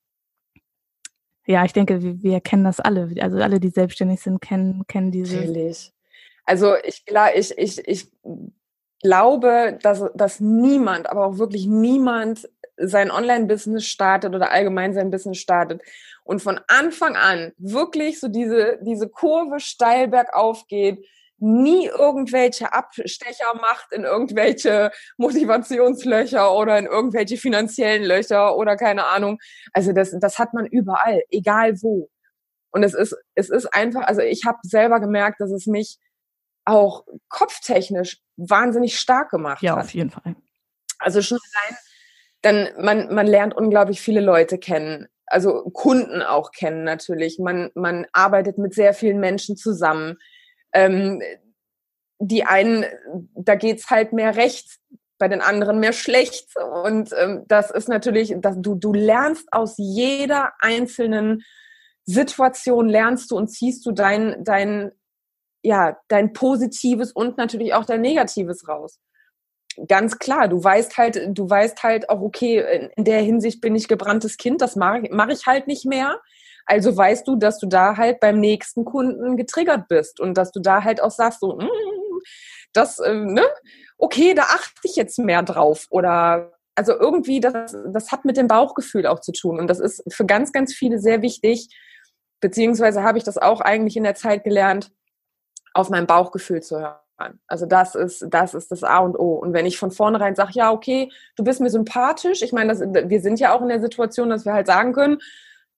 ja, 1.46 1.66
ich 1.66 1.74
denke, 1.74 2.02
wir, 2.02 2.22
wir 2.22 2.42
kennen 2.42 2.64
das 2.64 2.80
alle. 2.80 3.10
Also 3.20 3.38
alle, 3.38 3.60
die 3.60 3.70
selbstständig 3.70 4.22
sind, 4.22 4.42
kennen, 4.42 4.84
kennen 4.88 5.12
diese. 5.12 5.38
Natürlich. 5.38 5.92
Also 6.46 6.76
ich, 6.84 7.06
klar, 7.06 7.36
ich, 7.36 7.58
ich, 7.58 7.88
ich 7.88 8.12
glaube, 9.02 9.78
dass, 9.82 10.04
dass 10.16 10.40
niemand, 10.40 11.10
aber 11.10 11.26
auch 11.26 11.38
wirklich 11.38 11.68
niemand 11.68 12.50
sein 12.77 13.12
Online-Business 13.12 13.86
startet 13.86 14.34
oder 14.34 14.51
allgemein 14.51 14.94
sein 14.94 15.12
Business 15.12 15.38
startet 15.38 15.82
und 16.24 16.42
von 16.42 16.60
Anfang 16.68 17.16
an 17.16 17.51
wirklich 17.58 18.20
so 18.20 18.27
diese, 18.27 18.79
diese 18.82 19.10
Kurve 19.10 19.60
steil 19.60 20.08
bergauf 20.08 20.68
geht, 20.68 21.06
nie 21.44 21.88
irgendwelche 21.88 22.72
Abstecher 22.72 23.53
macht 23.60 23.92
in 23.92 24.06
irgendwelche 24.06 24.92
Motivationslöcher 25.18 26.53
oder 26.56 26.77
in 26.77 26.86
irgendwelche 26.86 27.36
finanziellen 27.36 28.03
Löcher 28.03 28.56
oder 28.56 28.77
keine 28.77 29.08
Ahnung. 29.08 29.40
Also 29.74 29.92
das, 29.92 30.16
das 30.20 30.40
hat 30.40 30.53
man 30.53 30.66
überall, 30.66 31.22
egal 31.29 31.82
wo. 31.82 32.10
Und 32.72 32.84
es 32.84 32.94
ist, 32.94 33.16
es 33.36 33.50
ist 33.50 33.68
einfach, 33.74 34.08
also 34.08 34.22
ich 34.22 34.46
habe 34.46 34.60
selber 34.64 35.01
gemerkt, 35.01 35.42
dass 35.42 35.51
es 35.51 35.68
mich 35.68 35.98
auch 36.64 37.03
kopftechnisch 37.27 38.22
wahnsinnig 38.38 38.98
stark 38.98 39.29
gemacht 39.29 39.62
ja, 39.62 39.72
hat. 39.72 39.79
Ja, 39.79 39.84
auf 39.84 39.94
jeden 39.94 40.10
Fall. 40.12 40.36
Also 40.98 41.22
schon 41.22 41.40
allein, 41.40 41.77
dann 42.42 42.84
man, 42.86 43.14
man 43.14 43.27
lernt 43.27 43.53
unglaublich 43.53 44.00
viele 44.00 44.22
Leute 44.22 44.58
kennen, 44.58 45.08
also 45.25 45.64
Kunden 45.72 46.22
auch 46.22 46.51
kennen 46.51 46.84
natürlich. 46.84 47.38
Man, 47.38 47.70
man 47.75 48.06
arbeitet 48.14 48.58
mit 48.58 48.74
sehr 48.74 48.94
vielen 48.94 49.20
Menschen 49.20 49.58
zusammen 49.58 50.18
ähm, 50.74 51.22
die 52.20 52.46
einen, 52.46 52.86
da 53.36 53.55
geht's 53.55 53.90
halt 53.90 54.14
mehr 54.14 54.36
rechts, 54.36 54.79
bei 55.18 55.27
den 55.27 55.42
anderen 55.42 55.79
mehr 55.79 55.94
schlecht. 55.94 56.50
Und 56.83 57.12
ähm, 57.18 57.46
das 57.48 57.72
ist 57.72 57.88
natürlich, 57.88 58.36
dass 58.40 58.57
du, 58.59 58.75
du 58.75 58.94
lernst 58.94 59.48
aus 59.51 59.75
jeder 59.77 60.51
einzelnen 60.59 61.44
Situation, 62.05 62.90
lernst 62.90 63.31
du 63.31 63.38
und 63.38 63.48
ziehst 63.48 63.86
du 63.86 63.92
dein, 63.92 64.44
dein, 64.44 64.92
ja, 65.62 65.98
dein 66.09 66.33
Positives 66.33 67.12
und 67.14 67.38
natürlich 67.38 67.74
auch 67.74 67.86
dein 67.86 68.01
Negatives 68.01 68.68
raus. 68.68 69.00
Ganz 69.88 70.20
klar, 70.20 70.48
du 70.50 70.62
weißt 70.62 70.98
halt, 70.98 71.29
du 71.29 71.50
weißt 71.50 71.81
halt 71.83 72.09
auch, 72.09 72.22
okay, 72.22 72.90
in 72.96 73.05
der 73.05 73.22
Hinsicht 73.22 73.62
bin 73.62 73.75
ich 73.75 73.88
gebranntes 73.88 74.38
Kind, 74.38 74.62
das 74.62 74.75
mache 74.75 75.03
mach 75.09 75.29
ich 75.29 75.46
halt 75.48 75.68
nicht 75.68 75.86
mehr. 75.86 76.20
Also 76.66 76.96
weißt 76.96 77.28
du, 77.28 77.36
dass 77.36 77.60
du 77.60 77.68
da 77.68 77.98
halt 77.98 78.20
beim 78.20 78.40
nächsten 78.40 78.86
Kunden 78.86 79.38
getriggert 79.38 79.88
bist 79.88 80.20
und 80.20 80.36
dass 80.38 80.52
du 80.52 80.60
da 80.60 80.84
halt 80.84 81.02
auch 81.02 81.12
sagst, 81.12 81.42
so, 81.42 81.56
mm, 81.56 81.70
das, 82.74 83.00
äh, 83.00 83.14
ne, 83.14 83.44
okay, 83.98 84.34
da 84.34 84.44
achte 84.44 84.82
ich 84.84 84.96
jetzt 84.96 85.20
mehr 85.20 85.44
drauf 85.44 85.88
oder 85.90 86.54
also 86.76 86.94
irgendwie, 86.94 87.40
das, 87.40 87.76
das 87.92 88.12
hat 88.12 88.26
mit 88.26 88.38
dem 88.38 88.48
Bauchgefühl 88.48 89.06
auch 89.06 89.20
zu 89.20 89.32
tun 89.32 89.60
und 89.60 89.68
das 89.68 89.80
ist 89.80 90.04
für 90.12 90.26
ganz, 90.26 90.52
ganz 90.52 90.74
viele 90.74 91.00
sehr 91.00 91.22
wichtig, 91.22 91.70
beziehungsweise 92.40 93.04
habe 93.04 93.18
ich 93.18 93.24
das 93.24 93.38
auch 93.38 93.62
eigentlich 93.62 93.96
in 93.96 94.04
der 94.04 94.16
Zeit 94.16 94.44
gelernt, 94.44 94.92
auf 95.74 95.90
mein 95.90 96.08
Bauchgefühl 96.08 96.62
zu 96.62 96.80
hören. 96.80 97.40
Also 97.48 97.66
das 97.66 97.96
ist, 97.96 98.26
das 98.30 98.54
ist 98.54 98.72
das 98.72 98.84
A 98.84 99.00
und 99.00 99.18
O. 99.18 99.36
Und 99.36 99.54
wenn 99.54 99.66
ich 99.66 99.78
von 99.78 99.92
vornherein 99.92 100.36
sage, 100.36 100.52
ja, 100.54 100.72
okay, 100.72 101.10
du 101.36 101.44
bist 101.44 101.62
mir 101.62 101.70
sympathisch, 101.70 102.42
ich 102.42 102.52
meine, 102.52 102.74
das, 102.74 102.82
wir 102.82 103.22
sind 103.22 103.40
ja 103.40 103.54
auch 103.54 103.62
in 103.62 103.70
der 103.70 103.82
Situation, 103.82 104.30
dass 104.30 104.46
wir 104.46 104.54
halt 104.54 104.68
sagen 104.68 104.94
können, 104.94 105.20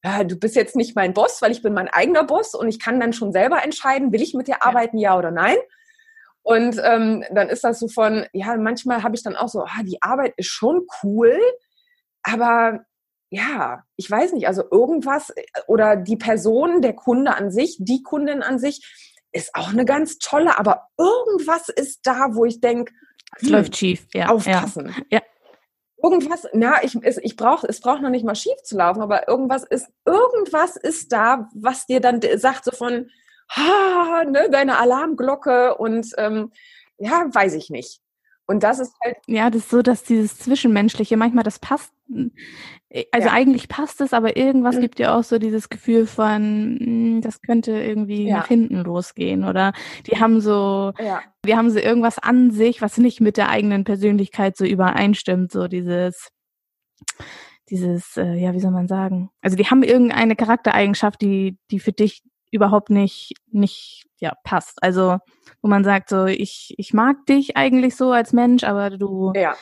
ja, 0.05 0.23
du 0.23 0.35
bist 0.35 0.55
jetzt 0.55 0.75
nicht 0.75 0.95
mein 0.95 1.13
Boss, 1.13 1.41
weil 1.41 1.51
ich 1.51 1.63
bin 1.63 1.73
mein 1.73 1.87
eigener 1.87 2.23
Boss 2.23 2.53
und 2.53 2.67
ich 2.67 2.79
kann 2.79 2.99
dann 2.99 3.11
schon 3.11 3.31
selber 3.31 3.63
entscheiden, 3.63 4.11
will 4.11 4.21
ich 4.21 4.35
mit 4.35 4.47
dir 4.47 4.63
arbeiten, 4.63 4.99
ja, 4.99 5.11
ja 5.11 5.17
oder 5.17 5.31
nein. 5.31 5.57
Und 6.43 6.79
ähm, 6.83 7.23
dann 7.31 7.49
ist 7.49 7.63
das 7.63 7.79
so 7.79 7.87
von, 7.87 8.27
ja, 8.31 8.55
manchmal 8.55 9.01
habe 9.01 9.15
ich 9.15 9.23
dann 9.23 9.35
auch 9.35 9.49
so, 9.49 9.63
ah, 9.63 9.81
die 9.81 10.03
Arbeit 10.03 10.35
ist 10.37 10.49
schon 10.49 10.85
cool, 11.01 11.35
aber 12.21 12.85
ja, 13.31 13.83
ich 13.95 14.09
weiß 14.09 14.33
nicht, 14.33 14.47
also 14.47 14.63
irgendwas 14.69 15.31
äh, 15.31 15.43
oder 15.65 15.95
die 15.95 16.17
Person, 16.17 16.83
der 16.83 16.93
Kunde 16.93 17.35
an 17.35 17.49
sich, 17.49 17.77
die 17.79 18.03
Kundin 18.03 18.43
an 18.43 18.59
sich, 18.59 18.85
ist 19.31 19.55
auch 19.55 19.69
eine 19.69 19.85
ganz 19.85 20.19
tolle, 20.19 20.59
aber 20.59 20.87
irgendwas 20.99 21.69
ist 21.69 22.01
da, 22.03 22.29
wo 22.33 22.45
ich 22.45 22.61
denke, 22.61 22.93
hm, 23.39 23.49
läuft 23.49 23.75
schief, 23.75 24.05
ja. 24.13 24.29
Aufpassen. 24.29 24.95
Ja. 25.09 25.21
Irgendwas, 26.11 26.47
na, 26.53 26.83
ich, 26.83 26.95
ich 26.95 27.35
brauche, 27.35 27.67
es 27.67 27.79
braucht 27.79 28.01
noch 28.01 28.09
nicht 28.09 28.25
mal 28.25 28.35
schief 28.35 28.61
zu 28.63 28.77
laufen, 28.77 29.01
aber 29.01 29.27
irgendwas 29.27 29.63
ist, 29.63 29.87
irgendwas 30.05 30.75
ist 30.75 31.11
da, 31.11 31.49
was 31.53 31.85
dir 31.85 31.99
dann 31.99 32.21
sagt 32.35 32.65
so 32.65 32.71
von, 32.71 33.09
ha, 33.49 34.23
ne, 34.25 34.49
deine 34.51 34.77
Alarmglocke 34.79 35.75
und 35.75 36.07
ähm, 36.17 36.51
ja, 36.97 37.27
weiß 37.31 37.53
ich 37.55 37.69
nicht. 37.69 38.01
Und 38.47 38.63
das 38.63 38.79
ist 38.79 38.93
halt. 39.03 39.17
Ja, 39.27 39.49
das 39.49 39.63
ist 39.63 39.69
so, 39.69 39.81
dass 39.81 40.03
dieses 40.03 40.38
Zwischenmenschliche, 40.38 41.17
manchmal 41.17 41.43
das 41.43 41.60
passt, 41.60 41.91
also 43.12 43.27
ja. 43.27 43.34
eigentlich 43.34 43.67
passt 43.67 43.99
es, 44.01 44.13
aber 44.13 44.38
irgendwas 44.38 44.75
mhm. 44.75 44.81
gibt 44.81 44.99
dir 44.99 45.15
auch 45.15 45.23
so 45.23 45.39
dieses 45.39 45.69
Gefühl 45.69 46.05
von, 46.05 46.77
hm, 46.79 47.21
das 47.21 47.41
könnte 47.41 47.71
irgendwie 47.71 48.27
ja. 48.27 48.38
nach 48.38 48.47
hinten 48.47 48.77
losgehen. 48.84 49.43
Oder 49.43 49.73
die 50.05 50.19
haben 50.19 50.39
so, 50.41 50.93
ja. 50.99 51.21
die 51.45 51.55
haben 51.55 51.71
so 51.71 51.79
irgendwas 51.79 52.19
an 52.19 52.51
sich, 52.51 52.81
was 52.81 52.97
nicht 52.97 53.21
mit 53.21 53.38
der 53.38 53.49
eigenen 53.49 53.84
Persönlichkeit 53.84 54.55
so 54.55 54.65
übereinstimmt, 54.65 55.51
so 55.51 55.67
dieses, 55.67 56.29
dieses, 57.69 58.15
äh, 58.17 58.36
ja, 58.36 58.53
wie 58.53 58.60
soll 58.60 58.71
man 58.71 58.88
sagen? 58.88 59.29
Also 59.41 59.58
die 59.58 59.65
haben 59.65 59.81
irgendeine 59.81 60.36
Charaktereigenschaft, 60.36 61.21
die, 61.21 61.58
die 61.71 61.79
für 61.79 61.91
dich 61.91 62.21
überhaupt 62.55 62.89
nicht, 62.89 63.33
nicht, 63.51 64.05
ja, 64.17 64.33
passt. 64.43 64.81
Also, 64.81 65.17
wo 65.61 65.67
man 65.67 65.83
sagt, 65.83 66.09
so, 66.09 66.25
ich, 66.25 66.73
ich 66.77 66.93
mag 66.93 67.25
dich 67.27 67.57
eigentlich 67.57 67.95
so 67.95 68.11
als 68.11 68.33
Mensch, 68.33 68.63
aber 68.63 68.89
du, 68.91 69.33
ja, 69.35 69.55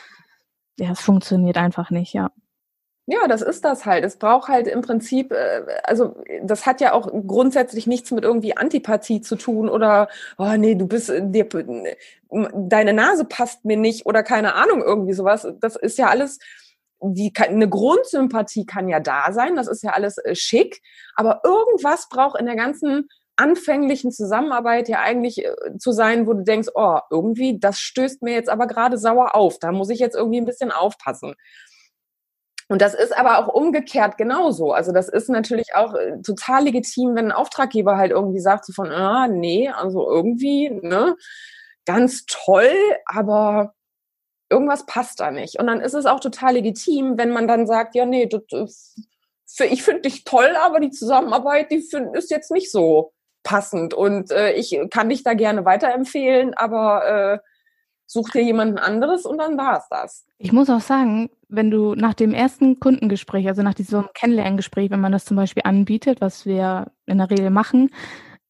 ja, 0.78 0.90
es 0.90 1.00
funktioniert 1.00 1.56
einfach 1.56 1.90
nicht, 1.90 2.12
ja. 2.14 2.30
Ja, 3.06 3.28
das 3.28 3.42
ist 3.42 3.66
das 3.66 3.84
halt. 3.84 4.02
Es 4.02 4.16
braucht 4.16 4.48
halt 4.48 4.66
im 4.66 4.80
Prinzip, 4.80 5.30
äh, 5.30 5.62
also 5.82 6.16
das 6.42 6.64
hat 6.64 6.80
ja 6.80 6.94
auch 6.94 7.10
grundsätzlich 7.26 7.86
nichts 7.86 8.10
mit 8.12 8.24
irgendwie 8.24 8.56
Antipathie 8.56 9.20
zu 9.20 9.36
tun 9.36 9.68
oder, 9.68 10.08
oh 10.38 10.54
nee, 10.56 10.74
du 10.74 10.86
bist, 10.86 11.12
dir, 11.14 11.46
deine 12.30 12.94
Nase 12.94 13.26
passt 13.26 13.66
mir 13.66 13.76
nicht 13.76 14.06
oder 14.06 14.22
keine 14.22 14.54
Ahnung, 14.54 14.82
irgendwie 14.82 15.12
sowas. 15.12 15.46
Das 15.60 15.76
ist 15.76 15.98
ja 15.98 16.08
alles, 16.08 16.38
die, 17.12 17.32
eine 17.36 17.68
Grundsympathie 17.68 18.66
kann 18.66 18.88
ja 18.88 19.00
da 19.00 19.32
sein, 19.32 19.56
das 19.56 19.68
ist 19.68 19.82
ja 19.82 19.90
alles 19.90 20.18
äh, 20.18 20.34
schick, 20.34 20.80
aber 21.14 21.40
irgendwas 21.44 22.08
braucht 22.08 22.38
in 22.38 22.46
der 22.46 22.56
ganzen 22.56 23.08
anfänglichen 23.36 24.12
Zusammenarbeit 24.12 24.88
ja 24.88 25.00
eigentlich 25.00 25.44
äh, 25.44 25.54
zu 25.78 25.92
sein, 25.92 26.26
wo 26.26 26.34
du 26.34 26.44
denkst, 26.44 26.68
oh, 26.74 26.98
irgendwie, 27.10 27.58
das 27.58 27.78
stößt 27.78 28.22
mir 28.22 28.34
jetzt 28.34 28.48
aber 28.48 28.66
gerade 28.66 28.98
sauer 28.98 29.34
auf, 29.34 29.58
da 29.58 29.72
muss 29.72 29.90
ich 29.90 29.98
jetzt 29.98 30.16
irgendwie 30.16 30.40
ein 30.40 30.46
bisschen 30.46 30.70
aufpassen. 30.70 31.34
Und 32.68 32.80
das 32.80 32.94
ist 32.94 33.16
aber 33.16 33.38
auch 33.38 33.48
umgekehrt 33.52 34.16
genauso. 34.16 34.72
Also 34.72 34.92
das 34.92 35.08
ist 35.08 35.28
natürlich 35.28 35.74
auch 35.74 35.94
äh, 35.94 36.20
total 36.22 36.64
legitim, 36.64 37.14
wenn 37.14 37.26
ein 37.26 37.32
Auftraggeber 37.32 37.96
halt 37.96 38.10
irgendwie 38.10 38.40
sagt 38.40 38.64
so 38.64 38.72
von, 38.72 38.90
ah, 38.90 39.28
nee, 39.28 39.68
also 39.68 40.08
irgendwie, 40.08 40.70
ne, 40.70 41.16
ganz 41.84 42.24
toll, 42.26 42.72
aber 43.06 43.74
irgendwas 44.54 44.86
passt 44.86 45.20
da 45.20 45.30
nicht. 45.30 45.58
Und 45.58 45.66
dann 45.66 45.80
ist 45.80 45.94
es 45.94 46.06
auch 46.06 46.20
total 46.20 46.54
legitim, 46.54 47.18
wenn 47.18 47.30
man 47.30 47.48
dann 47.48 47.66
sagt, 47.66 47.94
ja, 47.94 48.06
nee, 48.06 48.28
das, 48.28 48.94
ich 49.58 49.82
finde 49.82 50.02
dich 50.02 50.24
toll, 50.24 50.54
aber 50.64 50.80
die 50.80 50.90
Zusammenarbeit, 50.90 51.70
die 51.70 51.80
find, 51.80 52.16
ist 52.16 52.30
jetzt 52.30 52.52
nicht 52.52 52.70
so 52.70 53.12
passend. 53.42 53.94
Und 53.94 54.30
äh, 54.30 54.52
ich 54.52 54.78
kann 54.90 55.08
dich 55.08 55.24
da 55.24 55.34
gerne 55.34 55.64
weiterempfehlen, 55.64 56.54
aber 56.54 57.06
äh, 57.34 57.38
such 58.06 58.30
dir 58.30 58.42
jemanden 58.42 58.78
anderes 58.78 59.26
und 59.26 59.38
dann 59.38 59.58
war 59.58 59.78
es 59.78 59.88
das. 59.90 60.26
Ich 60.38 60.52
muss 60.52 60.70
auch 60.70 60.80
sagen, 60.80 61.30
wenn 61.48 61.70
du 61.70 61.94
nach 61.94 62.14
dem 62.14 62.32
ersten 62.32 62.78
Kundengespräch, 62.78 63.48
also 63.48 63.62
nach 63.62 63.74
diesem 63.74 64.08
Kennenlerngespräch, 64.14 64.90
wenn 64.90 65.00
man 65.00 65.12
das 65.12 65.24
zum 65.24 65.36
Beispiel 65.36 65.62
anbietet, 65.64 66.20
was 66.20 66.46
wir 66.46 66.92
in 67.06 67.18
der 67.18 67.30
Regel 67.30 67.50
machen, 67.50 67.90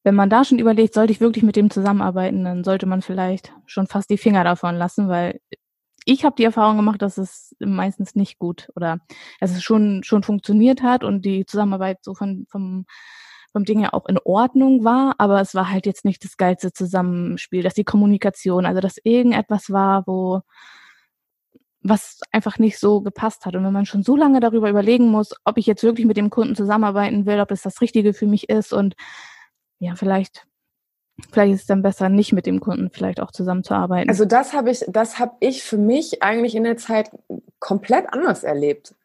wenn 0.05 0.15
man 0.15 0.29
da 0.29 0.43
schon 0.43 0.59
überlegt, 0.59 0.93
sollte 0.93 1.11
ich 1.11 1.19
wirklich 1.19 1.43
mit 1.43 1.55
dem 1.55 1.71
zusammenarbeiten, 1.71 2.43
dann 2.43 2.63
sollte 2.63 2.85
man 2.85 3.01
vielleicht 3.01 3.51
schon 3.65 3.87
fast 3.87 4.09
die 4.11 4.19
Finger 4.19 4.43
davon 4.43 4.75
lassen, 4.75 5.09
weil 5.09 5.39
ich 6.05 6.23
habe 6.23 6.35
die 6.37 6.43
Erfahrung 6.43 6.77
gemacht, 6.77 7.01
dass 7.01 7.17
es 7.17 7.55
meistens 7.59 8.15
nicht 8.15 8.39
gut 8.39 8.69
oder 8.75 8.99
dass 9.39 9.51
es 9.51 9.63
schon 9.63 10.03
schon 10.03 10.23
funktioniert 10.23 10.81
hat 10.83 11.03
und 11.03 11.25
die 11.25 11.45
Zusammenarbeit 11.45 12.03
so 12.03 12.13
von 12.13 12.45
vom 12.49 12.85
vom 13.51 13.65
Ding 13.65 13.79
ja 13.79 13.93
auch 13.93 14.05
in 14.07 14.19
Ordnung 14.23 14.83
war, 14.83 15.15
aber 15.17 15.39
es 15.39 15.55
war 15.55 15.71
halt 15.71 15.85
jetzt 15.85 16.03
nicht 16.03 16.23
das 16.25 16.35
geilste 16.37 16.73
Zusammenspiel, 16.73 17.63
dass 17.63 17.73
die 17.73 17.85
Kommunikation, 17.85 18.65
also 18.65 18.81
dass 18.81 18.97
irgendetwas 19.03 19.71
war, 19.71 20.05
wo 20.07 20.41
was 21.81 22.19
einfach 22.31 22.57
nicht 22.59 22.79
so 22.79 23.01
gepasst 23.01 23.45
hat. 23.45 23.55
Und 23.55 23.63
wenn 23.63 23.71
man 23.71 23.85
schon 23.85 24.03
so 24.03 24.15
lange 24.15 24.39
darüber 24.39 24.69
überlegen 24.69 25.07
muss, 25.09 25.33
ob 25.45 25.57
ich 25.57 25.67
jetzt 25.67 25.83
wirklich 25.83 26.07
mit 26.07 26.17
dem 26.17 26.31
Kunden 26.31 26.55
zusammenarbeiten 26.55 27.25
will, 27.25 27.39
ob 27.39 27.51
es 27.51 27.61
das 27.61 27.79
Richtige 27.79 28.13
für 28.13 28.25
mich 28.25 28.49
ist 28.49 28.73
und 28.73 28.95
ja, 29.79 29.95
vielleicht 29.95 30.47
vielleicht 31.31 31.53
ist 31.53 31.61
es 31.61 31.67
dann 31.67 31.81
besser, 31.81 32.09
nicht 32.09 32.33
mit 32.33 32.45
dem 32.45 32.59
Kunden 32.59 32.89
vielleicht 32.91 33.19
auch 33.19 33.31
zusammenzuarbeiten. 33.31 34.09
Also 34.09 34.25
das 34.25 34.53
habe 34.53 34.71
ich, 34.71 34.83
das 34.87 35.19
habe 35.19 35.35
ich 35.39 35.63
für 35.63 35.77
mich 35.77 36.21
eigentlich 36.21 36.55
in 36.55 36.63
der 36.63 36.77
Zeit 36.77 37.11
komplett 37.59 38.11
anders 38.11 38.43
erlebt. 38.43 38.95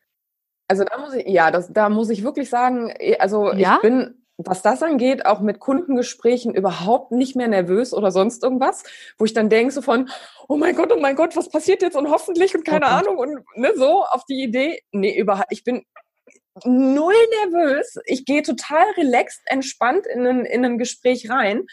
Also 0.68 0.84
da 0.84 0.98
muss 0.98 1.14
ich, 1.14 1.26
ja, 1.26 1.50
das, 1.50 1.72
da 1.72 1.88
muss 1.88 2.10
ich 2.10 2.22
wirklich 2.22 2.48
sagen, 2.48 2.92
also 3.18 3.52
ja? 3.52 3.76
ich 3.76 3.82
bin 3.82 4.14
was 4.46 4.62
das 4.62 4.82
angeht, 4.82 5.26
auch 5.26 5.40
mit 5.40 5.60
Kundengesprächen 5.60 6.54
überhaupt 6.54 7.12
nicht 7.12 7.36
mehr 7.36 7.48
nervös 7.48 7.92
oder 7.92 8.10
sonst 8.10 8.42
irgendwas, 8.42 8.84
wo 9.18 9.24
ich 9.24 9.34
dann 9.34 9.48
denke 9.48 9.72
so 9.72 9.82
von, 9.82 10.08
oh 10.48 10.56
mein 10.56 10.74
Gott, 10.74 10.92
oh 10.92 11.00
mein 11.00 11.16
Gott, 11.16 11.36
was 11.36 11.50
passiert 11.50 11.82
jetzt 11.82 11.96
und 11.96 12.10
hoffentlich 12.10 12.54
und 12.54 12.64
keine 12.64 12.86
okay. 12.86 12.94
Ahnung 12.94 13.18
und 13.18 13.44
ne, 13.56 13.72
so 13.76 14.04
auf 14.04 14.24
die 14.24 14.42
Idee. 14.42 14.82
Nee, 14.92 15.16
überhaupt, 15.16 15.48
ich 15.50 15.64
bin 15.64 15.84
null 16.64 17.14
nervös. 17.42 17.98
Ich 18.06 18.24
gehe 18.24 18.42
total 18.42 18.84
relaxed, 18.96 19.42
entspannt 19.46 20.06
in 20.06 20.26
ein, 20.26 20.44
in 20.44 20.64
ein 20.64 20.78
Gespräch 20.78 21.30
rein 21.30 21.66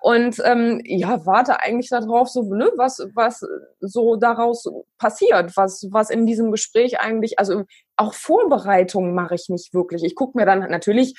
und 0.00 0.40
ähm, 0.44 0.80
ja, 0.84 1.26
warte 1.26 1.60
eigentlich 1.60 1.90
darauf, 1.90 2.28
so, 2.28 2.42
ne, 2.54 2.70
was, 2.76 2.98
was 3.14 3.44
so 3.80 4.16
daraus 4.16 4.64
passiert, 4.96 5.56
was, 5.56 5.88
was 5.90 6.10
in 6.10 6.24
diesem 6.24 6.52
Gespräch 6.52 7.00
eigentlich, 7.00 7.38
also 7.38 7.64
auch 7.96 8.14
Vorbereitungen 8.14 9.14
mache 9.14 9.34
ich 9.34 9.48
nicht 9.48 9.74
wirklich. 9.74 10.04
Ich 10.04 10.14
gucke 10.14 10.38
mir 10.38 10.46
dann 10.46 10.60
natürlich 10.70 11.14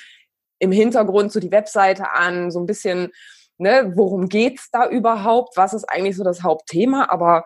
im 0.58 0.72
Hintergrund 0.72 1.30
so 1.30 1.40
die 1.40 1.52
Webseite 1.52 2.10
an, 2.12 2.50
so 2.50 2.58
ein 2.58 2.66
bisschen, 2.66 3.10
ne, 3.58 3.92
worum 3.96 4.28
geht's 4.28 4.70
da 4.70 4.88
überhaupt? 4.88 5.56
Was 5.56 5.74
ist 5.74 5.84
eigentlich 5.84 6.16
so 6.16 6.24
das 6.24 6.42
Hauptthema? 6.42 7.06
Aber 7.10 7.44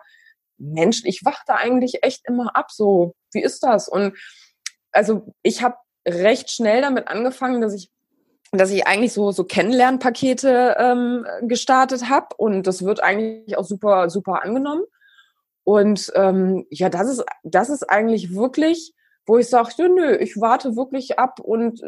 Mensch, 0.57 1.01
ich 1.03 1.25
warte 1.25 1.55
eigentlich 1.55 2.03
echt 2.03 2.21
immer 2.27 2.55
ab, 2.55 2.71
so, 2.71 3.13
wie 3.33 3.41
ist 3.41 3.61
das? 3.63 3.89
Und 3.89 4.17
also 4.93 5.33
ich 5.43 5.61
habe 5.61 5.75
recht 6.07 6.49
schnell 6.49 6.81
damit 6.81 7.09
angefangen, 7.09 7.59
dass 7.59 7.73
ich 7.73 7.89
dass 8.57 8.71
ich 8.71 8.87
eigentlich 8.87 9.13
so 9.13 9.31
so 9.31 9.43
Kennenlernpakete 9.43 10.75
ähm, 10.77 11.25
gestartet 11.43 12.09
habe 12.09 12.27
und 12.37 12.67
das 12.67 12.83
wird 12.83 13.01
eigentlich 13.01 13.57
auch 13.57 13.65
super 13.65 14.09
super 14.09 14.43
angenommen 14.43 14.83
und 15.63 16.11
ähm, 16.15 16.65
ja 16.69 16.89
das 16.89 17.09
ist 17.09 17.25
das 17.43 17.69
ist 17.69 17.89
eigentlich 17.89 18.35
wirklich 18.35 18.93
wo 19.25 19.37
ich 19.37 19.49
sage 19.49 19.71
ja, 19.77 19.87
nö 19.87 20.15
ich 20.15 20.39
warte 20.39 20.75
wirklich 20.75 21.19
ab 21.19 21.39
und 21.39 21.81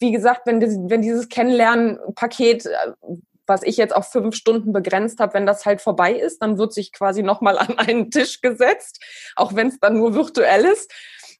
wie 0.00 0.10
gesagt, 0.10 0.42
wenn, 0.46 0.60
wenn 0.90 1.02
dieses 1.02 1.28
Kennenlernen-Paket, 1.28 2.66
äh, 2.66 2.92
was 3.46 3.62
ich 3.62 3.76
jetzt 3.76 3.94
auf 3.94 4.10
fünf 4.10 4.34
Stunden 4.34 4.72
begrenzt 4.72 5.20
habe, 5.20 5.34
wenn 5.34 5.46
das 5.46 5.66
halt 5.66 5.80
vorbei 5.80 6.12
ist, 6.14 6.40
dann 6.40 6.56
wird 6.56 6.72
sich 6.72 6.92
quasi 6.92 7.22
nochmal 7.22 7.58
an 7.58 7.78
einen 7.78 8.10
Tisch 8.10 8.40
gesetzt, 8.40 9.00
auch 9.36 9.54
wenn 9.54 9.68
es 9.68 9.78
dann 9.78 9.98
nur 9.98 10.14
virtuell 10.14 10.64
ist. 10.64 10.90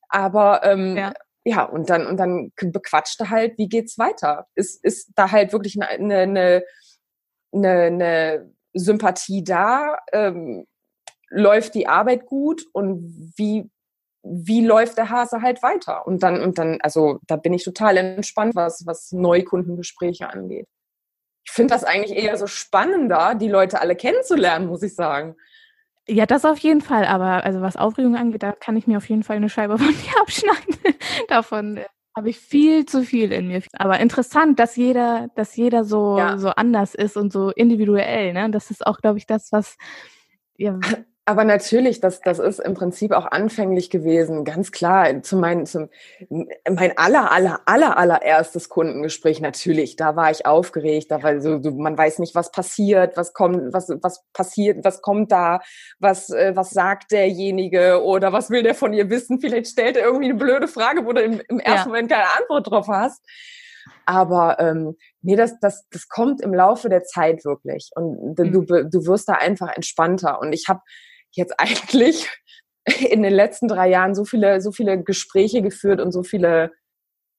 Aber 0.09 0.63
ähm, 0.65 0.97
ja. 0.97 1.13
Ja, 1.45 1.65
und 1.65 1.89
dann, 1.89 2.07
und 2.07 2.17
dann 2.19 2.53
bequatschte 2.57 3.31
halt, 3.31 3.57
wie 3.59 3.69
geht's 3.69 3.99
weiter? 3.99 4.47
Ist, 4.55 4.85
ist 4.85 5.11
da 5.17 5.31
halt 5.31 5.53
wirklich 5.53 5.81
eine, 5.81 6.17
eine, 6.17 6.65
eine, 7.53 7.73
eine 7.83 8.55
Sympathie 8.75 9.43
da? 9.43 9.99
Ähm, 10.13 10.67
läuft 11.29 11.75
die 11.75 11.87
Arbeit 11.87 12.27
gut 12.27 12.65
und 12.73 13.33
wie 13.37 13.71
wie 14.23 14.65
läuft 14.65 14.99
der 14.99 15.11
Hase 15.11 15.43
halt 15.43 15.63
weiter? 15.63 16.07
Und 16.07 16.23
dann, 16.23 16.43
und 16.43 16.59
dann, 16.59 16.79
also 16.83 17.21
da 17.27 17.37
bin 17.37 17.55
ich 17.55 17.65
total 17.65 17.97
entspannt, 17.97 18.55
was, 18.55 18.87
was 18.87 19.13
Neukundengespräche 19.13 20.29
angeht. 20.29 20.67
Ich 21.45 21.53
finde 21.53 21.75
das 21.75 21.85
eigentlich 21.85 22.17
eher 22.17 22.37
so 22.37 22.47
spannender, 22.47 23.35
die 23.35 23.49
Leute 23.49 23.81
alle 23.81 23.97
kennenzulernen, 23.97 24.67
muss 24.67 24.83
ich 24.83 24.95
sagen. 24.95 25.37
Ja, 26.09 26.27
das 26.27 26.45
auf 26.45 26.59
jeden 26.59 26.81
Fall, 26.81 27.05
aber 27.05 27.45
also 27.45 27.61
was 27.61 27.77
Aufregung 27.77 28.17
angeht, 28.17 28.43
da 28.43 28.53
kann 28.53 28.77
ich 28.77 28.87
mir 28.87 28.97
auf 28.97 29.09
jeden 29.09 29.23
Fall 29.23 29.37
eine 29.37 29.49
Scheibe 29.49 29.79
von 29.79 29.89
dir 29.89 30.21
abschneiden. 30.21 30.77
Davon 31.29 31.77
äh, 31.77 31.85
habe 32.17 32.31
ich 32.31 32.39
viel 32.39 32.87
zu 32.87 33.05
viel 33.05 33.33
in 33.33 33.49
mir. 33.49 33.63
Aber 33.75 34.01
interessant, 34.01 34.59
dass 34.59 34.77
jeder, 34.77 35.29
dass 35.37 35.55
jeder 35.57 35.85
so, 35.85 36.19
ja. 36.19 36.39
so 36.39 36.49
anders 36.51 36.95
ist 36.95 37.17
und 37.17 37.33
so 37.33 37.51
individuell. 37.51 38.33
Ne? 38.33 38.51
Das 38.51 38.71
ist 38.71 38.87
auch, 38.87 38.99
glaube 38.99 39.19
ich, 39.19 39.27
das, 39.27 39.53
was 39.53 39.77
ja, 40.57 40.79
Aber 41.27 41.45
natürlich, 41.45 42.01
das, 42.01 42.23
das 42.23 42.39
ist 42.39 42.59
im 42.59 42.75
Prinzip 42.75 43.13
auch 43.13 43.27
anfänglich 43.27 43.91
gewesen, 43.91 44.45
ganz 44.45 44.73
klar. 44.73 45.23
Zu 45.23 45.37
mein, 45.37 45.67
zum, 45.67 45.89
mein 46.29 46.97
aller, 46.97 47.31
aller, 47.31 47.61
aller, 47.67 47.97
allererstes 47.99 48.69
Kundengespräch, 48.69 49.41
natürlich, 49.41 49.97
da 49.97 50.17
war 50.17 50.31
ich 50.31 50.47
aufgeregt, 50.47 51.11
da 51.11 51.23
war 51.23 51.41
so, 51.41 51.61
man 51.71 51.97
weiß 51.97 52.19
nicht, 52.19 52.35
was 52.35 52.51
passiert, 52.51 53.17
was 53.17 53.33
kommt, 53.33 53.73
was, 53.73 53.91
was 54.01 54.25
passiert, 54.33 54.85
was 54.85 55.03
kommt 55.03 55.31
da, 55.31 55.61
was, 55.99 56.31
äh, 56.31 56.57
was 56.57 56.71
sagt 56.71 57.13
derjenige 57.13 58.03
oder 58.03 58.33
was 58.33 58.51
will 58.51 58.63
der 58.63 58.75
von 58.75 58.93
ihr 58.93 59.11
wissen? 59.11 59.41
Vielleicht 59.41 59.69
stellt 59.69 59.97
er 59.97 60.07
irgendwie 60.07 60.31
eine 60.31 60.39
blöde 60.39 60.69
Frage, 60.69 61.05
wo 61.05 61.13
du 61.13 61.23
im, 61.23 61.41
im 61.49 61.61
ersten 61.61 61.91
ja. 61.91 61.95
Moment 61.95 62.11
keine 62.11 62.35
Antwort 62.39 62.71
drauf 62.71 62.89
hast. 62.89 63.23
Aber 64.05 64.59
ähm, 64.59 64.97
nee, 65.23 65.37
das, 65.37 65.61
das, 65.61 65.87
das 65.91 66.09
kommt 66.09 66.41
im 66.41 66.55
Laufe 66.55 66.89
der 66.89 67.05
Zeit 67.05 67.45
wirklich. 67.45 67.91
Und 67.95 68.35
du, 68.35 68.45
mhm. 68.45 68.67
du, 68.67 68.85
du 68.89 69.07
wirst 69.07 69.29
da 69.29 69.35
einfach 69.35 69.77
entspannter. 69.77 70.41
Und 70.41 70.53
ich 70.53 70.67
habe 70.69 70.81
jetzt 71.33 71.55
eigentlich 71.59 72.29
in 73.11 73.23
den 73.23 73.33
letzten 73.33 73.69
drei 73.69 73.89
Jahren 73.89 74.15
so 74.15 74.25
viele, 74.25 74.61
so 74.61 74.73
viele 74.73 75.03
Gespräche 75.03 75.63
geführt 75.63 76.01
und 76.01 76.13
so 76.13 76.23
viele 76.23 76.73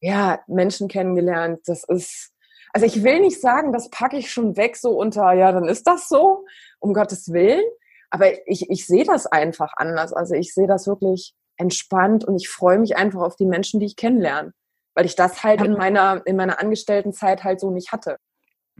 ja, 0.01 0.39
Menschen 0.47 0.88
kennengelernt. 0.88 1.60
Das 1.65 1.84
ist, 1.84 2.32
also 2.73 2.86
ich 2.86 3.04
will 3.04 3.19
nicht 3.19 3.39
sagen, 3.39 3.71
das 3.71 3.89
packe 3.89 4.17
ich 4.17 4.32
schon 4.32 4.58
weg 4.58 4.75
so 4.75 4.97
unter, 4.97 5.32
ja, 5.34 5.51
dann 5.51 5.67
ist 5.67 5.86
das 5.88 6.10
so, 6.10 6.45
um 6.80 6.93
Gottes 6.93 7.32
Willen. 7.32 7.63
Aber 8.10 8.32
ich, 8.47 8.69
ich 8.69 8.86
sehe 8.88 9.06
das 9.06 9.25
einfach 9.25 9.73
anders. 9.77 10.12
Also 10.12 10.36
ich 10.36 10.54
sehe 10.54 10.67
das 10.67 10.88
wirklich 10.88 11.34
entspannt 11.58 12.25
und 12.25 12.36
ich 12.36 12.49
freue 12.49 12.80
mich 12.80 12.97
einfach 12.97 13.21
auf 13.21 13.36
die 13.36 13.45
Menschen, 13.45 13.80
die 13.80 13.86
ich 13.86 13.95
kennenlerne. 13.95 14.54
Weil 14.95 15.06
ich 15.06 15.15
das 15.15 15.43
halt 15.43 15.62
in 15.62 15.73
meiner, 15.73 16.21
in 16.25 16.36
meiner 16.36 16.60
Angestelltenzeit 16.60 17.45
halt 17.45 17.62
so 17.62 17.71
nicht 17.71 17.93
hatte. 17.93 18.17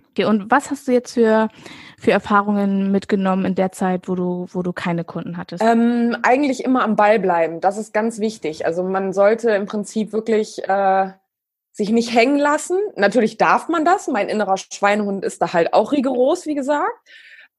Okay, 0.10 0.26
und 0.26 0.52
was 0.52 0.72
hast 0.72 0.88
du 0.88 0.92
jetzt 0.92 1.14
für, 1.14 1.48
für 1.98 2.12
Erfahrungen 2.12 2.92
mitgenommen 2.92 3.46
in 3.46 3.56
der 3.56 3.72
Zeit, 3.72 4.10
wo 4.10 4.16
du, 4.16 4.48
wo 4.52 4.62
du 4.62 4.74
keine 4.74 5.04
Kunden 5.04 5.38
hattest? 5.38 5.64
Ähm, 5.64 6.18
eigentlich 6.24 6.64
immer 6.64 6.84
am 6.84 6.96
Ball 6.96 7.20
bleiben. 7.20 7.62
Das 7.62 7.78
ist 7.78 7.94
ganz 7.94 8.20
wichtig. 8.20 8.66
Also 8.66 8.84
man 8.84 9.14
sollte 9.14 9.52
im 9.52 9.66
Prinzip 9.66 10.12
wirklich 10.12 10.68
äh, 10.68 11.12
sich 11.72 11.92
nicht 11.92 12.14
hängen 12.14 12.38
lassen. 12.38 12.78
Natürlich 12.96 13.38
darf 13.38 13.70
man 13.70 13.86
das. 13.86 14.08
Mein 14.08 14.28
innerer 14.28 14.58
Schweinehund 14.58 15.24
ist 15.24 15.42
da 15.42 15.54
halt 15.54 15.74
auch 15.74 15.92
rigoros, 15.92 16.46
wie 16.46 16.56
gesagt. 16.56 16.92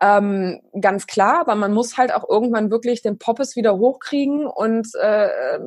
Ähm, 0.01 0.61
ganz 0.81 1.07
klar, 1.07 1.41
aber 1.41 1.55
man 1.55 1.73
muss 1.73 1.97
halt 1.97 2.13
auch 2.13 2.29
irgendwann 2.29 2.71
wirklich 2.71 3.03
den 3.03 3.19
Poppes 3.19 3.57
wieder 3.57 3.79
hochkriegen 3.79 4.47
und 4.47 4.89
äh, 5.01 5.59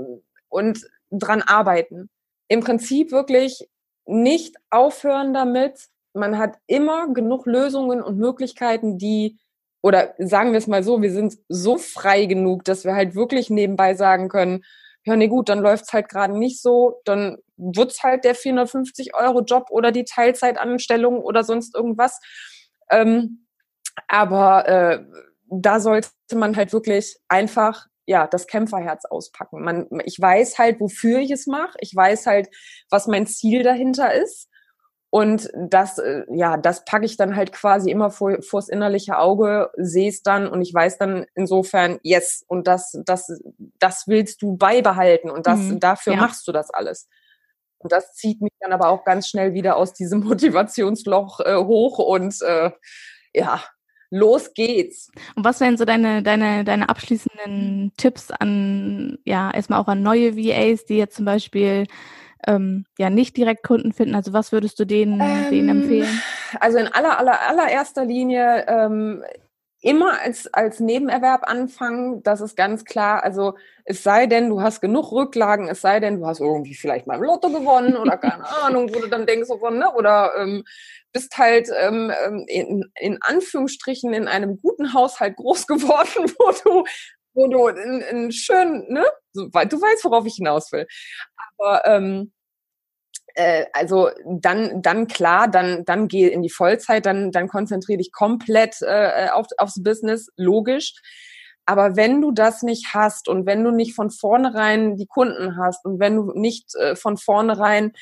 und 0.50 0.88
dran 1.10 1.42
arbeiten. 1.42 2.10
Im 2.48 2.60
Prinzip 2.60 3.12
wirklich 3.12 3.68
nicht 4.06 4.56
aufhören 4.70 5.34
damit. 5.34 5.88
Man 6.16 6.38
hat 6.38 6.58
immer 6.68 7.14
genug 7.14 7.46
Lösungen 7.46 8.02
und 8.02 8.18
Möglichkeiten, 8.18 8.98
die, 8.98 9.38
oder 9.82 10.14
sagen 10.18 10.52
wir 10.52 10.58
es 10.58 10.68
mal 10.68 10.84
so, 10.84 11.02
wir 11.02 11.12
sind 11.12 11.38
so 11.50 11.78
frei 11.78 12.26
genug, 12.26 12.64
dass 12.64 12.86
wir 12.86 12.96
halt 12.96 13.16
wirklich 13.16 13.50
nebenbei 13.50 13.94
sagen 13.94 14.30
können, 14.30 14.64
ja, 15.06 15.16
nee, 15.16 15.28
gut, 15.28 15.50
dann 15.50 15.60
läuft's 15.60 15.94
halt 15.94 16.10
gerade 16.10 16.38
nicht 16.38 16.62
so, 16.62 17.02
dann 17.06 17.38
wird's 17.58 18.02
halt 18.02 18.24
der 18.24 18.34
450 18.34 19.14
Euro 19.14 19.42
Job 19.42 19.68
oder 19.70 19.92
die 19.92 20.04
Teilzeitanstellung 20.04 21.20
oder 21.20 21.44
sonst 21.44 21.76
irgendwas. 21.76 22.20
Ähm, 22.90 23.46
aber 24.08 24.68
äh, 24.68 25.06
da 25.50 25.80
sollte 25.80 26.10
man 26.34 26.56
halt 26.56 26.74
wirklich 26.74 27.18
einfach 27.28 27.86
ja 28.08 28.28
das 28.28 28.48
Kämpferherz 28.48 29.06
auspacken. 29.06 29.64
Man, 29.64 29.88
ich 30.06 30.20
weiß 30.20 30.58
halt, 30.58 30.80
wofür 30.80 31.20
ich 31.20 31.32
es 31.32 31.48
mache. 31.48 31.78
Ich 31.80 31.96
weiß 31.96 32.26
halt, 32.26 32.50
was 32.90 33.08
mein 33.08 33.28
Ziel 33.28 33.64
dahinter 33.64 34.14
ist. 34.14 34.50
Und 35.16 35.50
das, 35.56 35.98
äh, 35.98 36.26
ja, 36.30 36.58
das 36.58 36.84
packe 36.84 37.06
ich 37.06 37.16
dann 37.16 37.38
halt 37.38 37.54
quasi 37.54 37.90
immer 37.90 38.12
vor, 38.12 38.42
vors 38.42 38.68
innerliche 38.68 39.18
Auge, 39.18 39.72
sehe 39.78 40.10
es 40.10 40.24
dann 40.24 40.46
und 40.46 40.62
ich 40.62 40.74
weiß 40.74 40.98
dann 40.98 41.26
insofern, 41.36 42.00
yes, 42.04 42.44
und 42.50 42.68
das, 42.68 43.00
das, 43.06 43.32
das 43.80 44.10
willst 44.10 44.42
du 44.42 44.58
beibehalten 44.58 45.30
und 45.30 45.48
das, 45.48 45.60
mhm, 45.60 45.80
dafür 45.80 46.16
ja. 46.16 46.20
machst 46.20 46.46
du 46.50 46.52
das 46.52 46.70
alles. 46.70 47.08
Und 47.78 47.94
das 47.94 48.14
zieht 48.16 48.42
mich 48.42 48.52
dann 48.60 48.74
aber 48.74 48.90
auch 48.90 49.06
ganz 49.06 49.30
schnell 49.30 49.54
wieder 49.54 49.78
aus 49.78 49.94
diesem 49.94 50.20
Motivationsloch 50.26 51.40
äh, 51.40 51.56
hoch 51.56 52.00
und 52.00 52.36
äh, 52.42 52.72
ja, 53.34 53.64
los 54.10 54.54
geht's. 54.54 55.12
Und 55.38 55.46
was 55.46 55.62
wären 55.62 55.78
so 55.78 55.86
deine, 55.86 56.24
deine, 56.24 56.66
deine 56.66 56.90
abschließenden 56.90 57.94
Tipps 57.96 58.32
an, 58.32 59.18
ja, 59.24 59.50
erstmal 59.50 59.80
auch 59.80 59.88
an 59.88 60.04
neue 60.04 60.36
VAs, 60.36 60.84
die 60.84 60.98
jetzt 60.98 61.16
zum 61.16 61.24
Beispiel 61.24 61.86
ähm, 62.48 62.86
ja 62.98 63.10
nicht 63.10 63.38
direkt 63.38 63.64
Kunden 63.64 63.94
finden? 63.94 64.16
Also 64.16 64.34
was 64.34 64.52
würdest 64.52 64.80
du 64.80 64.86
denen, 64.86 65.20
ähm, 65.22 65.50
denen 65.50 65.70
empfehlen? 65.70 66.22
Also 66.60 66.78
in 66.78 66.88
aller, 66.88 67.20
aller, 67.20 67.42
allererster 67.42 68.06
Linie 68.06 68.66
ähm, 68.68 69.24
immer 69.86 70.20
als, 70.20 70.52
als 70.52 70.80
Nebenerwerb 70.80 71.48
anfangen, 71.48 72.24
das 72.24 72.42
ist 72.42 72.58
ganz 72.58 72.86
klar. 72.86 73.24
Also 73.24 73.54
es 73.84 74.02
sei 74.02 74.26
denn, 74.26 74.50
du 74.50 74.62
hast 74.62 74.82
genug 74.82 75.12
Rücklagen, 75.12 75.68
es 75.68 75.82
sei 75.82 76.00
denn, 76.00 76.20
du 76.20 76.26
hast 76.26 76.40
irgendwie 76.40 76.74
vielleicht 76.74 77.06
mal 77.06 77.18
im 77.18 77.24
Lotto 77.24 77.50
gewonnen 77.50 77.96
oder 77.96 78.18
keine 78.18 78.46
Ahnung, 78.64 78.90
wo 78.94 79.00
du 79.00 79.08
dann 79.08 79.28
denkst, 79.28 79.48
so, 79.48 79.70
ne? 79.70 79.94
oder 79.94 80.32
ähm, 80.40 80.64
bist 81.14 81.38
halt 81.38 81.70
ähm, 81.80 82.12
ähm, 82.26 82.46
in, 82.48 82.92
in 83.00 83.20
Anführungsstrichen 83.22 84.12
in 84.12 84.28
einem 84.28 84.60
guten 84.60 84.94
Haushalt 84.94 85.36
groß 85.38 85.68
geworden, 85.68 86.34
wo 86.40 86.52
du 86.64 86.84
wo 87.36 87.48
du 87.48 87.68
in, 87.68 88.02
in 88.02 88.32
schön, 88.32 88.86
ne, 88.90 89.06
du 89.34 89.52
weißt, 89.52 90.04
worauf 90.06 90.26
ich 90.26 90.36
hinaus 90.36 90.72
will. 90.72 90.88
Aber 91.58 91.86
ähm, 91.86 92.32
äh, 93.36 93.66
also 93.74 94.10
dann, 94.26 94.82
dann 94.82 95.08
klar, 95.08 95.48
dann, 95.48 95.86
dann 95.86 96.08
geh 96.08 96.28
in 96.28 96.42
die 96.42 96.50
Vollzeit, 96.50 97.06
dann, 97.06 97.32
dann 97.32 97.48
konzentriere 97.48 98.00
dich 98.00 98.12
komplett 98.12 98.78
äh, 98.82 99.28
auf, 99.32 99.48
aufs 99.58 99.84
Business, 99.84 100.30
logisch. 100.38 100.94
Aber 101.68 101.96
wenn 101.96 102.22
du 102.22 102.32
das 102.32 102.62
nicht 102.62 102.94
hast 102.94 103.28
und 103.28 103.46
wenn 103.46 103.64
du 103.64 103.72
nicht 103.72 103.96
von 103.96 104.12
vornherein 104.12 104.98
die 104.98 105.08
Kunden 105.08 105.58
hast 105.58 105.84
und 105.86 106.00
wenn 106.00 106.16
du 106.16 106.32
nicht 106.34 106.76
äh, 106.76 106.96
von 106.96 107.18
vornherein, 107.18 107.94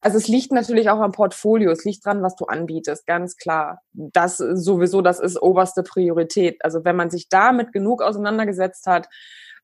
also 0.00 0.16
es 0.16 0.28
liegt 0.28 0.50
natürlich 0.52 0.88
auch 0.88 1.00
am 1.00 1.12
Portfolio, 1.12 1.70
es 1.70 1.84
liegt 1.84 2.04
dran, 2.06 2.22
was 2.22 2.34
du 2.34 2.46
anbietest, 2.46 3.06
ganz 3.06 3.36
klar. 3.36 3.82
Das 3.92 4.38
sowieso, 4.38 5.02
das 5.02 5.20
ist 5.20 5.40
oberste 5.40 5.82
Priorität. 5.82 6.64
Also 6.64 6.84
wenn 6.84 6.96
man 6.96 7.10
sich 7.10 7.28
damit 7.28 7.72
genug 7.72 8.02
auseinandergesetzt 8.02 8.86
hat 8.86 9.08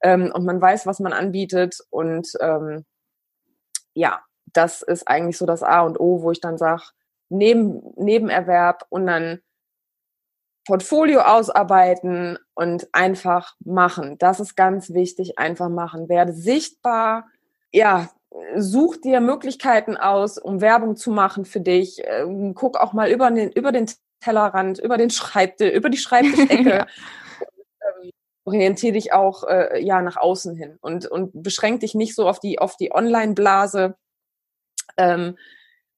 ähm, 0.03 0.31
und 0.35 0.45
man 0.45 0.61
weiß, 0.61 0.87
was 0.87 1.01
man 1.01 1.15
anbietet 1.15 1.79
und 1.91 2.29
ähm, 2.41 2.85
ja, 3.95 4.21
das 4.53 4.83
ist 4.83 5.09
eigentlich 5.09 5.39
so 5.39 5.47
das 5.47 5.63
A 5.63 5.81
und 5.81 5.99
O, 5.99 6.23
wo 6.23 6.31
ich 6.31 6.41
dann 6.41 6.59
sage, 6.59 6.83
neben, 7.31 7.81
Nebenerwerb 7.97 8.85
und 8.91 9.07
dann 9.07 9.41
Portfolio 10.67 11.21
ausarbeiten 11.21 12.39
und 12.55 12.89
einfach 12.93 13.55
machen. 13.65 14.19
Das 14.19 14.41
ist 14.41 14.57
ganz 14.57 14.91
wichtig, 14.93 15.39
einfach 15.39 15.69
machen. 15.69 16.09
Werde 16.09 16.33
sichtbar, 16.33 17.27
ja, 17.73 18.11
such 18.57 18.97
dir 18.99 19.21
Möglichkeiten 19.21 19.97
aus, 19.97 20.39
um 20.39 20.61
Werbung 20.61 20.97
zu 20.97 21.11
machen 21.11 21.45
für 21.45 21.61
dich. 21.61 22.03
Ähm, 22.05 22.55
guck 22.55 22.77
auch 22.77 22.93
mal 22.93 23.11
über 23.11 23.31
den, 23.31 23.51
über 23.53 23.73
den 23.73 23.87
Tellerrand, 24.21 24.79
über 24.79 24.97
den 24.97 25.11
Schreibtisch, 25.11 25.73
über 25.73 25.91
die 25.91 25.99
Schreibtischecke. 25.99 26.69
ja. 26.69 26.87
Ähm, 27.41 28.11
orientiere 28.45 28.93
dich 28.93 29.13
auch 29.13 29.45
äh, 29.45 29.81
ja 29.83 30.03
nach 30.03 30.17
außen 30.17 30.57
hin 30.57 30.79
und 30.81 31.07
und 31.07 31.43
beschränk 31.43 31.81
dich 31.81 31.95
nicht 31.95 32.15
so 32.15 32.29
auf 32.29 32.39
die 32.41 32.59
auf 32.59 32.77
die 32.77 32.93
Online-Blase, 32.93 33.97
ähm, 34.97 35.37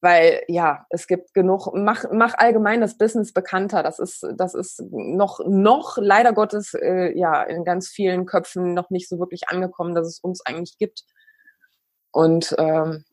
weil 0.01 0.43
ja, 0.47 0.87
es 0.91 1.07
gibt 1.07 1.35
genug, 1.35 1.71
mach, 1.75 2.05
mach 2.13 2.35
allgemein 2.39 2.81
das 2.81 2.97
Business 2.99 3.33
bekannter. 3.33 3.83
Das 3.83 3.99
ist, 3.99 4.27
das 4.37 4.55
ist 4.55 4.83
noch, 4.91 5.41
noch 5.45 5.99
leider 5.99 6.33
Gottes, 6.33 6.75
äh, 6.75 7.17
ja, 7.19 7.43
in 7.43 7.65
ganz 7.65 7.89
vielen 7.89 8.25
Köpfen 8.25 8.75
noch 8.75 8.91
nicht 8.91 9.09
so 9.09 9.19
wirklich 9.19 9.49
angekommen, 9.49 9.95
dass 9.95 10.07
es 10.07 10.21
uns 10.21 10.45
eigentlich 10.47 10.79
gibt. 10.79 11.05
Und, 12.19 12.53
ähm, 12.59 13.05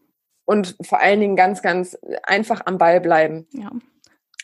und 0.46 0.76
vor 0.82 1.00
allen 1.00 1.20
Dingen 1.20 1.36
ganz, 1.36 1.62
ganz 1.62 1.96
einfach 2.24 2.62
am 2.66 2.80
Ball 2.80 3.00
bleiben. 3.00 3.48
Ja. 3.52 3.70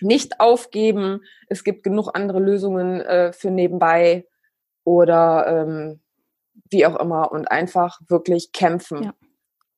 Nicht 0.02 0.40
aufgeben. 0.40 1.24
Es 1.48 1.64
gibt 1.64 1.82
genug 1.82 2.12
andere 2.14 2.40
Lösungen 2.40 3.02
äh, 3.02 3.34
für 3.34 3.50
nebenbei 3.50 4.28
oder 4.84 5.48
ähm, 5.48 6.02
wie 6.70 6.86
auch 6.86 6.96
immer 7.00 7.32
und 7.32 7.50
einfach 7.50 8.00
wirklich 8.08 8.52
kämpfen. 8.52 9.02
Ja. 9.02 9.14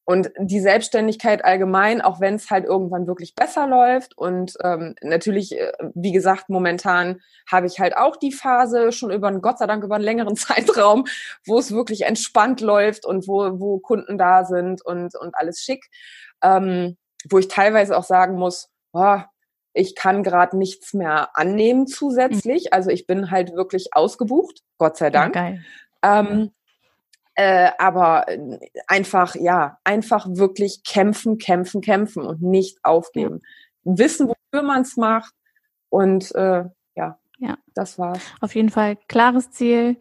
Und 0.06 0.32
die 0.38 0.60
Selbstständigkeit 0.60 1.46
allgemein, 1.46 2.02
auch 2.02 2.20
wenn 2.20 2.36
es 2.36 2.50
halt 2.50 2.66
irgendwann 2.66 3.08
wirklich 3.08 3.36
besser 3.36 3.68
läuft. 3.68 4.18
Und 4.18 4.56
ähm, 4.62 4.96
natürlich, 5.02 5.58
äh, 5.58 5.72
wie 5.94 6.12
gesagt, 6.12 6.50
momentan 6.50 7.22
habe 7.50 7.68
ich 7.68 7.80
halt 7.80 7.96
auch 7.96 8.18
die 8.18 8.34
Phase 8.34 8.92
schon 8.92 9.12
über 9.12 9.30
einen, 9.30 9.42
Gott 9.42 9.60
sei 9.60 9.68
Dank, 9.68 9.84
über 9.84 9.96
einen 9.96 10.04
längeren 10.04 10.36
Zeitraum, 10.36 11.06
wo 11.46 11.58
es 11.58 11.72
wirklich 11.72 12.02
entspannt 12.02 12.60
läuft 12.60 13.06
und 13.06 13.28
wo, 13.30 13.60
wo 13.60 13.80
Kunden 13.80 14.18
da 14.18 14.44
sind 14.44 14.86
und, 14.86 15.16
und 15.16 15.36
alles 15.36 15.62
schick. 15.62 15.86
Ähm, 16.42 16.98
wo 17.30 17.39
ich 17.39 17.48
teilweise 17.48 17.98
auch 17.98 18.04
sagen 18.04 18.36
muss, 18.36 18.70
oh, 18.92 19.20
ich 19.74 19.96
kann 19.96 20.24
gerade 20.24 20.58
nichts 20.58 20.94
mehr 20.94 21.36
annehmen 21.36 21.88
zusätzlich. 21.88 22.66
Mhm. 22.66 22.70
Also 22.72 22.89
ich 22.89 23.08
bin 23.08 23.32
halt 23.32 23.54
wirklich 23.54 23.89
ausgebucht, 23.94 24.62
Gott 24.78 24.98
sei 24.98 25.10
Dank. 25.10 25.36
Ja, 25.36 25.56
ähm, 26.04 26.52
äh, 27.36 27.72
aber 27.78 28.28
äh, 28.28 28.60
einfach, 28.88 29.36
ja, 29.36 29.80
einfach 29.84 30.28
wirklich 30.30 30.84
kämpfen, 30.84 31.38
kämpfen, 31.38 31.82
kämpfen 31.82 32.24
und 32.24 32.41
nicht 32.41 32.78
aufgeben. 32.84 33.39
Ja. 33.84 33.98
Wissen, 33.98 34.28
wofür 34.30 34.63
man 34.65 34.82
es 34.84 34.98
macht 34.98 35.34
und 35.89 36.34
äh, 36.36 36.63
ja, 36.96 37.19
ja, 37.38 37.58
das 37.74 37.98
war's. 38.00 38.22
Auf 38.39 38.56
jeden 38.56 38.69
Fall 38.69 38.98
klares 39.08 39.52
Ziel. 39.52 39.98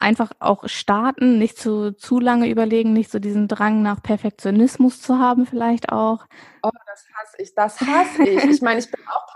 Einfach 0.00 0.30
auch 0.38 0.68
starten, 0.68 1.38
nicht 1.38 1.58
zu, 1.58 1.92
zu 1.92 2.20
lange 2.20 2.48
überlegen, 2.48 2.92
nicht 2.92 3.10
so 3.10 3.18
diesen 3.18 3.48
Drang 3.48 3.82
nach 3.82 4.00
Perfektionismus 4.00 5.02
zu 5.02 5.18
haben, 5.18 5.44
vielleicht 5.44 5.90
auch. 5.90 6.24
Oh, 6.62 6.70
das 6.86 7.04
hasse 7.14 7.42
ich, 7.42 7.54
das 7.54 7.80
hasse 7.80 8.22
ich. 8.22 8.44
Ich 8.44 8.62
meine, 8.62 8.78
ich 8.78 8.90
bin 8.90 9.00
auch 9.08 9.27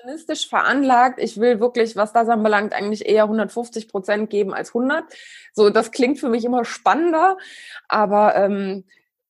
perfektionistisch 0.00 0.48
veranlagt. 0.48 1.20
Ich 1.22 1.38
will 1.38 1.60
wirklich, 1.60 1.96
was 1.96 2.12
das 2.12 2.28
anbelangt, 2.28 2.72
eigentlich 2.72 3.06
eher 3.06 3.24
150 3.24 3.88
Prozent 3.88 4.30
geben 4.30 4.54
als 4.54 4.68
100. 4.68 5.04
So, 5.52 5.70
das 5.70 5.90
klingt 5.90 6.18
für 6.18 6.28
mich 6.28 6.44
immer 6.44 6.64
spannender, 6.64 7.36
aber 7.88 8.36
ähm, 8.36 8.84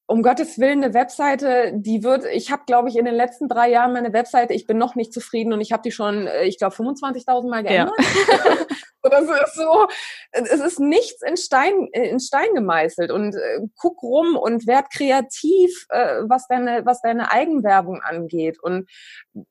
um 0.06 0.22
Gottes 0.22 0.58
Willen 0.58 0.82
eine 0.82 0.92
Webseite, 0.92 1.72
die 1.74 2.02
wird, 2.02 2.24
ich 2.32 2.50
habe, 2.50 2.62
glaube 2.66 2.88
ich, 2.88 2.96
in 2.96 3.04
den 3.04 3.14
letzten 3.14 3.48
drei 3.48 3.70
Jahren 3.70 3.92
meine 3.92 4.12
Webseite, 4.12 4.54
ich 4.54 4.66
bin 4.66 4.76
noch 4.76 4.96
nicht 4.96 5.12
zufrieden 5.12 5.52
und 5.52 5.60
ich 5.60 5.72
habe 5.72 5.82
die 5.82 5.92
schon, 5.92 6.26
äh, 6.26 6.44
ich 6.44 6.58
glaube, 6.58 6.74
25.000 6.74 7.48
Mal 7.48 7.62
geändert. 7.62 7.94
Ja. 7.98 8.66
So, 9.02 9.10
ist 9.10 9.54
so, 9.54 9.88
es 10.32 10.60
ist 10.60 10.78
nichts 10.78 11.22
in 11.22 11.36
Stein, 11.36 11.88
in 11.92 12.20
Stein 12.20 12.54
gemeißelt. 12.54 13.10
Und 13.10 13.34
äh, 13.34 13.60
guck 13.76 14.02
rum 14.02 14.36
und 14.36 14.66
werd 14.66 14.92
kreativ, 14.92 15.86
äh, 15.88 16.22
was 16.28 16.46
deine, 16.48 16.84
was 16.84 17.00
deine 17.00 17.32
Eigenwerbung 17.32 18.02
angeht. 18.02 18.58
Und 18.62 18.90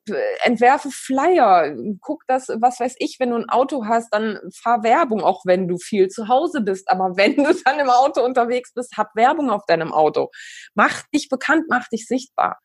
äh, 0.07 0.13
entwerfe 0.43 0.89
Flyer, 0.91 1.75
guck 2.01 2.23
das, 2.27 2.49
was 2.59 2.79
weiß 2.79 2.95
ich, 2.99 3.17
wenn 3.19 3.31
du 3.31 3.37
ein 3.37 3.49
Auto 3.49 3.85
hast, 3.85 4.13
dann 4.13 4.39
fahr 4.53 4.83
Werbung, 4.83 5.23
auch 5.23 5.41
wenn 5.45 5.67
du 5.67 5.77
viel 5.77 6.09
zu 6.09 6.27
Hause 6.27 6.61
bist, 6.61 6.89
aber 6.89 7.13
wenn 7.17 7.35
du 7.35 7.53
dann 7.65 7.79
im 7.79 7.89
Auto 7.89 8.23
unterwegs 8.23 8.73
bist, 8.73 8.97
hab 8.97 9.15
Werbung 9.15 9.49
auf 9.49 9.65
deinem 9.65 9.91
Auto. 9.91 10.29
Mach 10.75 11.03
dich 11.13 11.29
bekannt, 11.29 11.65
mach 11.69 11.87
dich 11.89 12.07
sichtbar. 12.07 12.59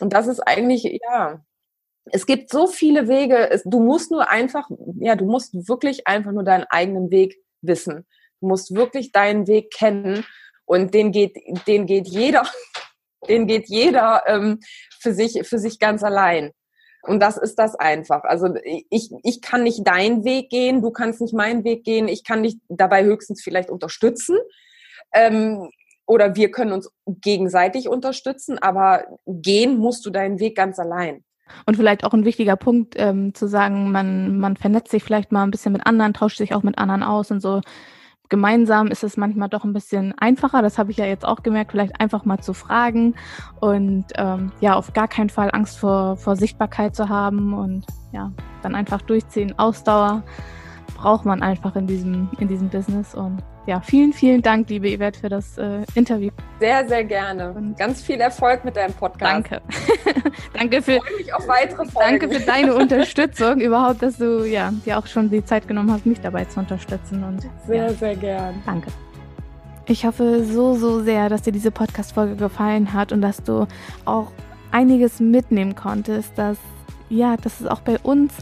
Und 0.00 0.12
das 0.12 0.26
ist 0.26 0.40
eigentlich, 0.40 0.84
ja, 1.02 1.40
es 2.06 2.26
gibt 2.26 2.50
so 2.50 2.66
viele 2.66 3.08
Wege. 3.08 3.60
Du 3.64 3.80
musst 3.80 4.10
nur 4.10 4.28
einfach, 4.28 4.68
ja, 4.98 5.14
du 5.14 5.24
musst 5.24 5.68
wirklich 5.68 6.06
einfach 6.06 6.32
nur 6.32 6.44
deinen 6.44 6.64
eigenen 6.64 7.10
Weg 7.10 7.36
wissen. 7.60 8.06
Du 8.40 8.48
musst 8.48 8.74
wirklich 8.74 9.12
deinen 9.12 9.46
Weg 9.46 9.72
kennen 9.72 10.24
und 10.64 10.94
den 10.94 11.12
geht, 11.12 11.36
den 11.66 11.86
geht 11.86 12.08
jeder, 12.08 12.42
den 13.28 13.46
geht 13.46 13.68
jeder 13.68 14.22
ähm, 14.26 14.58
für 15.00 15.14
sich, 15.14 15.46
für 15.46 15.58
sich 15.58 15.78
ganz 15.78 16.02
allein. 16.02 16.52
Und 17.04 17.20
das 17.20 17.36
ist 17.36 17.56
das 17.56 17.74
einfach. 17.74 18.22
Also 18.24 18.54
ich, 18.64 19.10
ich 19.24 19.40
kann 19.40 19.64
nicht 19.64 19.86
deinen 19.86 20.24
Weg 20.24 20.50
gehen, 20.50 20.82
du 20.82 20.90
kannst 20.92 21.20
nicht 21.20 21.34
meinen 21.34 21.64
Weg 21.64 21.82
gehen. 21.84 22.06
Ich 22.06 22.22
kann 22.22 22.44
dich 22.44 22.58
dabei 22.68 23.04
höchstens 23.04 23.42
vielleicht 23.42 23.70
unterstützen. 23.70 24.38
Ähm, 25.12 25.68
oder 26.06 26.36
wir 26.36 26.50
können 26.50 26.72
uns 26.72 26.90
gegenseitig 27.06 27.88
unterstützen, 27.88 28.58
aber 28.58 29.04
gehen 29.26 29.78
musst 29.78 30.04
du 30.06 30.10
deinen 30.10 30.38
Weg 30.38 30.56
ganz 30.56 30.78
allein. 30.78 31.24
Und 31.66 31.76
vielleicht 31.76 32.04
auch 32.04 32.12
ein 32.12 32.24
wichtiger 32.24 32.56
Punkt 32.56 32.94
ähm, 32.96 33.34
zu 33.34 33.46
sagen, 33.46 33.92
man, 33.92 34.38
man 34.38 34.56
vernetzt 34.56 34.90
sich 34.90 35.04
vielleicht 35.04 35.32
mal 35.32 35.42
ein 35.42 35.50
bisschen 35.50 35.72
mit 35.72 35.86
anderen, 35.86 36.14
tauscht 36.14 36.38
sich 36.38 36.54
auch 36.54 36.62
mit 36.62 36.78
anderen 36.78 37.02
aus 37.02 37.30
und 37.30 37.40
so. 37.40 37.60
Gemeinsam 38.28 38.86
ist 38.86 39.04
es 39.04 39.18
manchmal 39.18 39.50
doch 39.50 39.64
ein 39.64 39.74
bisschen 39.74 40.16
einfacher. 40.18 40.62
Das 40.62 40.78
habe 40.78 40.90
ich 40.90 40.96
ja 40.96 41.04
jetzt 41.04 41.26
auch 41.26 41.42
gemerkt, 41.42 41.72
vielleicht 41.72 42.00
einfach 42.00 42.24
mal 42.24 42.38
zu 42.38 42.54
fragen 42.54 43.14
und 43.60 44.06
ähm, 44.16 44.50
ja, 44.60 44.74
auf 44.74 44.94
gar 44.94 45.06
keinen 45.06 45.28
Fall 45.28 45.50
Angst 45.52 45.78
vor, 45.78 46.16
vor 46.16 46.36
Sichtbarkeit 46.36 46.96
zu 46.96 47.10
haben 47.10 47.52
und 47.52 47.84
ja, 48.12 48.32
dann 48.62 48.74
einfach 48.74 49.02
durchziehen. 49.02 49.58
Ausdauer 49.58 50.22
braucht 50.96 51.26
man 51.26 51.42
einfach 51.42 51.76
in 51.76 51.86
diesem, 51.86 52.30
in 52.38 52.48
diesem 52.48 52.70
Business 52.70 53.14
und 53.14 53.42
ja, 53.66 53.80
vielen, 53.80 54.12
vielen 54.12 54.42
Dank, 54.42 54.68
liebe 54.68 54.88
Yvette, 54.88 55.20
für 55.20 55.28
das 55.28 55.56
äh, 55.56 55.84
Interview. 55.94 56.30
Sehr, 56.58 56.86
sehr 56.88 57.04
gerne. 57.04 57.52
Und 57.52 57.76
Ganz 57.78 58.02
viel 58.02 58.20
Erfolg 58.20 58.64
mit 58.64 58.76
deinem 58.76 58.92
Podcast. 58.92 59.32
Danke. 59.32 59.62
danke 60.52 60.82
für, 60.82 60.92
ich 60.92 61.02
freue 61.02 61.16
mich 61.16 61.34
auf 61.34 61.48
weitere 61.48 61.84
Folgen. 61.84 62.18
Danke 62.18 62.28
für 62.28 62.40
deine 62.44 62.74
Unterstützung, 62.74 63.60
überhaupt, 63.60 64.02
dass 64.02 64.16
du 64.16 64.44
ja, 64.44 64.72
dir 64.84 64.98
auch 64.98 65.06
schon 65.06 65.30
die 65.30 65.44
Zeit 65.44 65.68
genommen 65.68 65.92
hast, 65.92 66.06
mich 66.06 66.20
dabei 66.20 66.44
zu 66.44 66.58
unterstützen. 66.58 67.22
Und, 67.22 67.48
sehr, 67.66 67.86
ja. 67.86 67.92
sehr 67.92 68.16
gern. 68.16 68.62
Danke. 68.66 68.90
Ich 69.86 70.04
hoffe 70.04 70.44
so, 70.44 70.74
so 70.74 71.00
sehr, 71.02 71.28
dass 71.28 71.42
dir 71.42 71.52
diese 71.52 71.70
Podcast-Folge 71.70 72.36
gefallen 72.36 72.92
hat 72.92 73.12
und 73.12 73.20
dass 73.20 73.42
du 73.42 73.66
auch 74.04 74.32
einiges 74.72 75.20
mitnehmen 75.20 75.74
konntest, 75.74 76.36
dass, 76.36 76.56
ja, 77.08 77.36
dass 77.36 77.60
es 77.60 77.66
auch 77.66 77.80
bei 77.80 77.98
uns 78.00 78.32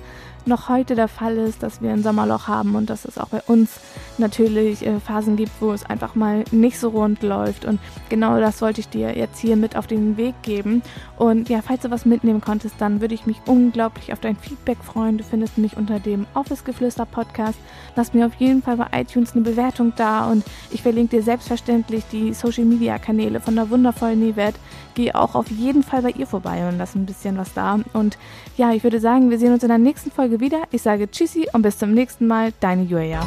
noch 0.47 0.69
heute 0.69 0.95
der 0.95 1.09
Fall 1.09 1.37
ist, 1.37 1.63
dass 1.63 1.83
wir 1.83 1.91
ein 1.91 2.03
Sommerloch 2.03 2.49
haben 2.49 2.75
und 2.75 2.91
dass 2.91 3.05
es 3.05 3.19
auch 3.19 3.29
bei 3.29 3.43
uns 3.47 3.81
natürlich 4.19 4.87
äh, 4.87 5.01
Phasen 5.01 5.37
gibt, 5.37 5.53
wo 5.61 5.73
es 5.73 5.85
einfach 5.85 6.15
mal 6.15 6.45
nicht 6.51 6.79
so 6.79 6.91
rund 6.91 7.23
läuft. 7.23 7.65
Und 7.65 7.81
genau 8.09 8.39
das 8.39 8.63
wollte 8.63 8.81
ich 8.81 8.89
dir 8.89 9.17
jetzt 9.17 9.39
hier 9.39 9.57
mit 9.57 9.77
auf 9.77 9.87
den 9.87 10.17
Weg 10.17 10.35
geben. 10.43 10.83
Und 11.17 11.49
ja, 11.49 11.63
falls 11.63 11.83
du 11.83 11.91
was 11.91 12.05
mitnehmen 12.05 12.41
konntest, 12.41 12.77
dann 12.79 13.01
würde 13.01 13.15
ich 13.15 13.27
mich 13.27 13.41
unglaublich 13.47 14.13
auf 14.13 14.21
dein 14.21 14.37
Feedback 14.37 14.79
freuen. 14.83 15.19
Du 15.19 15.25
findest 15.25 15.59
mich 15.59 15.77
unter 15.77 15.99
dem 16.01 16.27
Office 16.35 16.65
Geflüster 16.65 17.07
Podcast. 17.07 17.59
Lass 17.97 18.15
mir 18.15 18.27
auf 18.27 18.35
jeden 18.35 18.63
Fall 18.63 18.77
bei 18.77 18.87
iTunes 18.93 19.33
eine 19.33 19.43
Bewertung 19.43 19.93
da 19.97 20.31
und 20.31 20.45
ich 20.71 20.83
verlinke 20.83 21.17
dir 21.17 21.23
selbstverständlich 21.23 22.05
die 22.13 22.35
Social 22.35 22.65
Media 22.65 22.99
Kanäle 22.99 23.41
von 23.41 23.57
der 23.57 23.71
wundervollen 23.71 24.33
Yvette. 24.33 24.59
Geh 24.95 25.13
auch 25.13 25.35
auf 25.35 25.51
jeden 25.51 25.83
Fall 25.83 26.03
bei 26.03 26.11
ihr 26.11 26.27
vorbei 26.27 26.69
und 26.69 26.79
lass 26.79 26.95
ein 26.95 27.07
bisschen 27.07 27.37
was 27.37 27.55
da. 27.55 27.79
Und 27.93 28.19
ja, 28.57 28.73
ich 28.73 28.85
würde 28.85 29.01
sagen, 29.01 29.31
wir 29.31 29.39
sehen 29.39 29.53
uns 29.53 29.63
in 29.63 29.69
der 29.69 29.79
nächsten 29.79 30.11
Folge 30.31 30.41
wieder. 30.41 30.63
Ich 30.71 30.83
sage 30.83 31.11
Tschüssi 31.11 31.49
und 31.53 31.63
bis 31.63 31.79
zum 31.79 31.93
nächsten 31.93 32.29
Mal. 32.29 32.53
Deine 32.61 32.85
Julia. 32.85 33.21